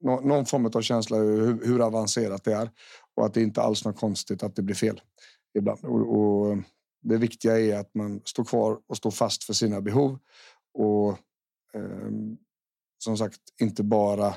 någon 0.00 0.46
form 0.46 0.66
av 0.66 0.82
känsla 0.82 1.16
hur, 1.16 1.66
hur 1.66 1.80
avancerat 1.80 2.44
det 2.44 2.54
är 2.54 2.70
och 3.14 3.26
att 3.26 3.34
det 3.34 3.42
inte 3.42 3.62
alls 3.62 3.84
är 3.84 3.90
något 3.90 4.00
konstigt 4.00 4.42
att 4.42 4.56
det 4.56 4.62
blir 4.62 4.74
fel 4.74 5.00
ibland. 5.58 5.84
Och, 5.84 6.16
och, 6.16 6.58
det 7.02 7.16
viktiga 7.16 7.60
är 7.60 7.78
att 7.78 7.94
man 7.94 8.20
står 8.24 8.44
kvar 8.44 8.78
och 8.86 8.96
står 8.96 9.10
fast 9.10 9.44
för 9.44 9.52
sina 9.52 9.80
behov 9.80 10.18
och 10.74 11.08
eh, 11.74 12.10
som 12.98 13.18
sagt 13.18 13.40
inte 13.60 13.82
bara 13.82 14.34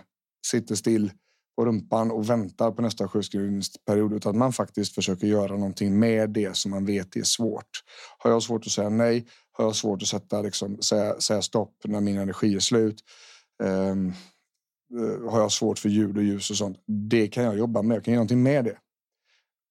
sitter 0.48 0.76
still 0.76 1.12
och 1.60 1.66
rumpan 1.66 2.12
och 2.12 2.30
väntar 2.30 2.72
på 2.72 2.82
nästa 2.82 3.08
sjukskrivningsperiod 3.08 4.14
utan 4.14 4.30
att 4.30 4.36
man 4.36 4.54
faktiskt 4.54 4.96
försöker 4.96 5.28
göra 5.28 5.52
någonting 5.58 6.00
med 6.00 6.30
det 6.30 6.56
som 6.58 6.72
man 6.72 6.86
vet 6.86 7.16
är 7.16 7.24
svårt. 7.24 7.70
Har 8.18 8.32
jag 8.32 8.44
svårt 8.44 8.66
att 8.66 8.72
säga 8.72 8.90
nej? 8.90 9.26
Har 9.52 9.66
jag 9.66 9.76
svårt 9.76 10.02
att 10.02 10.08
sätta, 10.08 10.42
liksom, 10.42 10.82
säga, 10.82 11.20
säga 11.20 11.42
stopp 11.42 11.76
när 11.84 12.02
min 12.02 12.18
energi 12.18 12.56
är 12.56 12.60
slut? 12.60 13.04
Um, 13.64 14.14
har 15.30 15.40
jag 15.40 15.52
svårt 15.52 15.80
för 15.80 15.90
ljud 15.90 16.18
och 16.18 16.24
ljus 16.24 16.50
och 16.50 16.58
sånt. 16.58 16.78
Det 17.10 17.28
kan 17.28 17.44
jag 17.44 17.58
jobba 17.58 17.82
med. 17.82 17.96
Jag 17.96 18.04
kan 18.04 18.14
göra 18.14 18.20
någonting 18.20 18.44
med 18.44 18.66
det. 18.66 18.78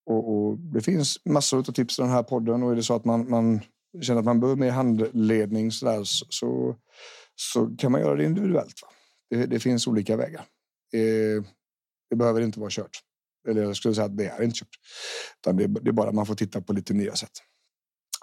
Och, 0.07 0.33
och 0.37 0.59
det 0.59 0.81
finns 0.81 1.25
massor 1.25 1.59
av 1.59 1.63
tips 1.63 1.99
i 1.99 2.03
den 2.03 2.11
här 2.11 2.23
podden 2.23 2.63
och 2.63 2.73
är 2.73 2.77
det 2.77 2.83
så 2.83 2.95
att 2.95 3.05
man, 3.05 3.31
man 3.31 3.61
känner 4.03 4.19
att 4.19 4.25
man 4.25 4.41
behöver 4.41 4.61
mer 4.61 4.71
handledning 4.71 5.73
så, 5.73 5.87
där, 5.87 6.01
så, 6.05 6.77
så 7.37 7.67
kan 7.79 7.93
man 7.93 8.01
göra 8.01 8.17
det 8.17 8.25
individuellt. 8.25 8.75
Det, 9.31 9.47
det, 9.47 9.61
finns 9.61 9.87
olika 9.87 10.17
vägar. 10.17 10.45
Eh, 10.95 11.45
det 12.11 12.17
behöver 12.17 12.41
inte 12.41 12.61
vara 12.61 12.71
kört. 12.71 13.01
Eller 13.49 13.63
jag 13.63 13.77
skulle 13.77 13.95
säga 13.95 14.05
att 14.05 14.17
det 14.17 14.27
är 14.27 14.43
inte 14.43 14.59
kört. 14.59 14.69
Utan 15.41 15.57
det, 15.57 15.67
det 15.67 15.89
är 15.89 15.93
bara 15.93 16.09
att 16.09 16.15
man 16.15 16.27
får 16.27 16.35
titta 16.35 16.61
på 16.61 16.73
lite 16.73 16.95
nya 16.95 17.15
sätt. 17.15 17.33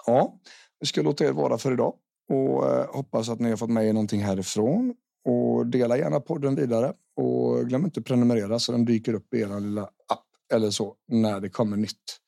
Ja, 0.06 0.40
vi 0.80 0.86
ska 0.86 1.02
låta 1.02 1.24
er 1.24 1.32
vara 1.32 1.58
för 1.58 1.72
idag 1.72 1.94
och 2.28 2.70
eh, 2.70 2.94
hoppas 2.94 3.28
att 3.28 3.40
ni 3.40 3.50
har 3.50 3.56
fått 3.56 3.70
med 3.70 3.86
er 3.86 3.92
någonting 3.92 4.20
härifrån. 4.22 4.94
Och 5.24 5.66
dela 5.66 5.98
gärna 5.98 6.20
podden 6.20 6.54
vidare 6.54 6.92
och 7.16 7.68
glöm 7.68 7.84
inte 7.84 8.00
att 8.00 8.06
prenumerera 8.06 8.58
så 8.58 8.72
den 8.72 8.84
dyker 8.84 9.14
upp 9.14 9.34
i 9.34 9.40
er 9.40 9.60
lilla 9.60 9.82
app 9.82 10.26
eller 10.52 10.70
så 10.70 10.94
när 11.08 11.40
det 11.40 11.48
kommer 11.48 11.76
nytt. 11.76 12.20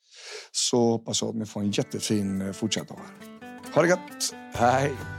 Så 0.51 0.89
hoppas 0.89 1.21
jag 1.21 1.29
att 1.29 1.35
ni 1.35 1.45
får 1.45 1.61
en 1.61 1.71
jättefin 1.71 2.41
eh, 2.41 2.51
fortsättning. 2.51 2.99
Ha 3.75 3.81
det 3.81 3.87
gött! 3.87 4.35
Hej! 4.53 5.18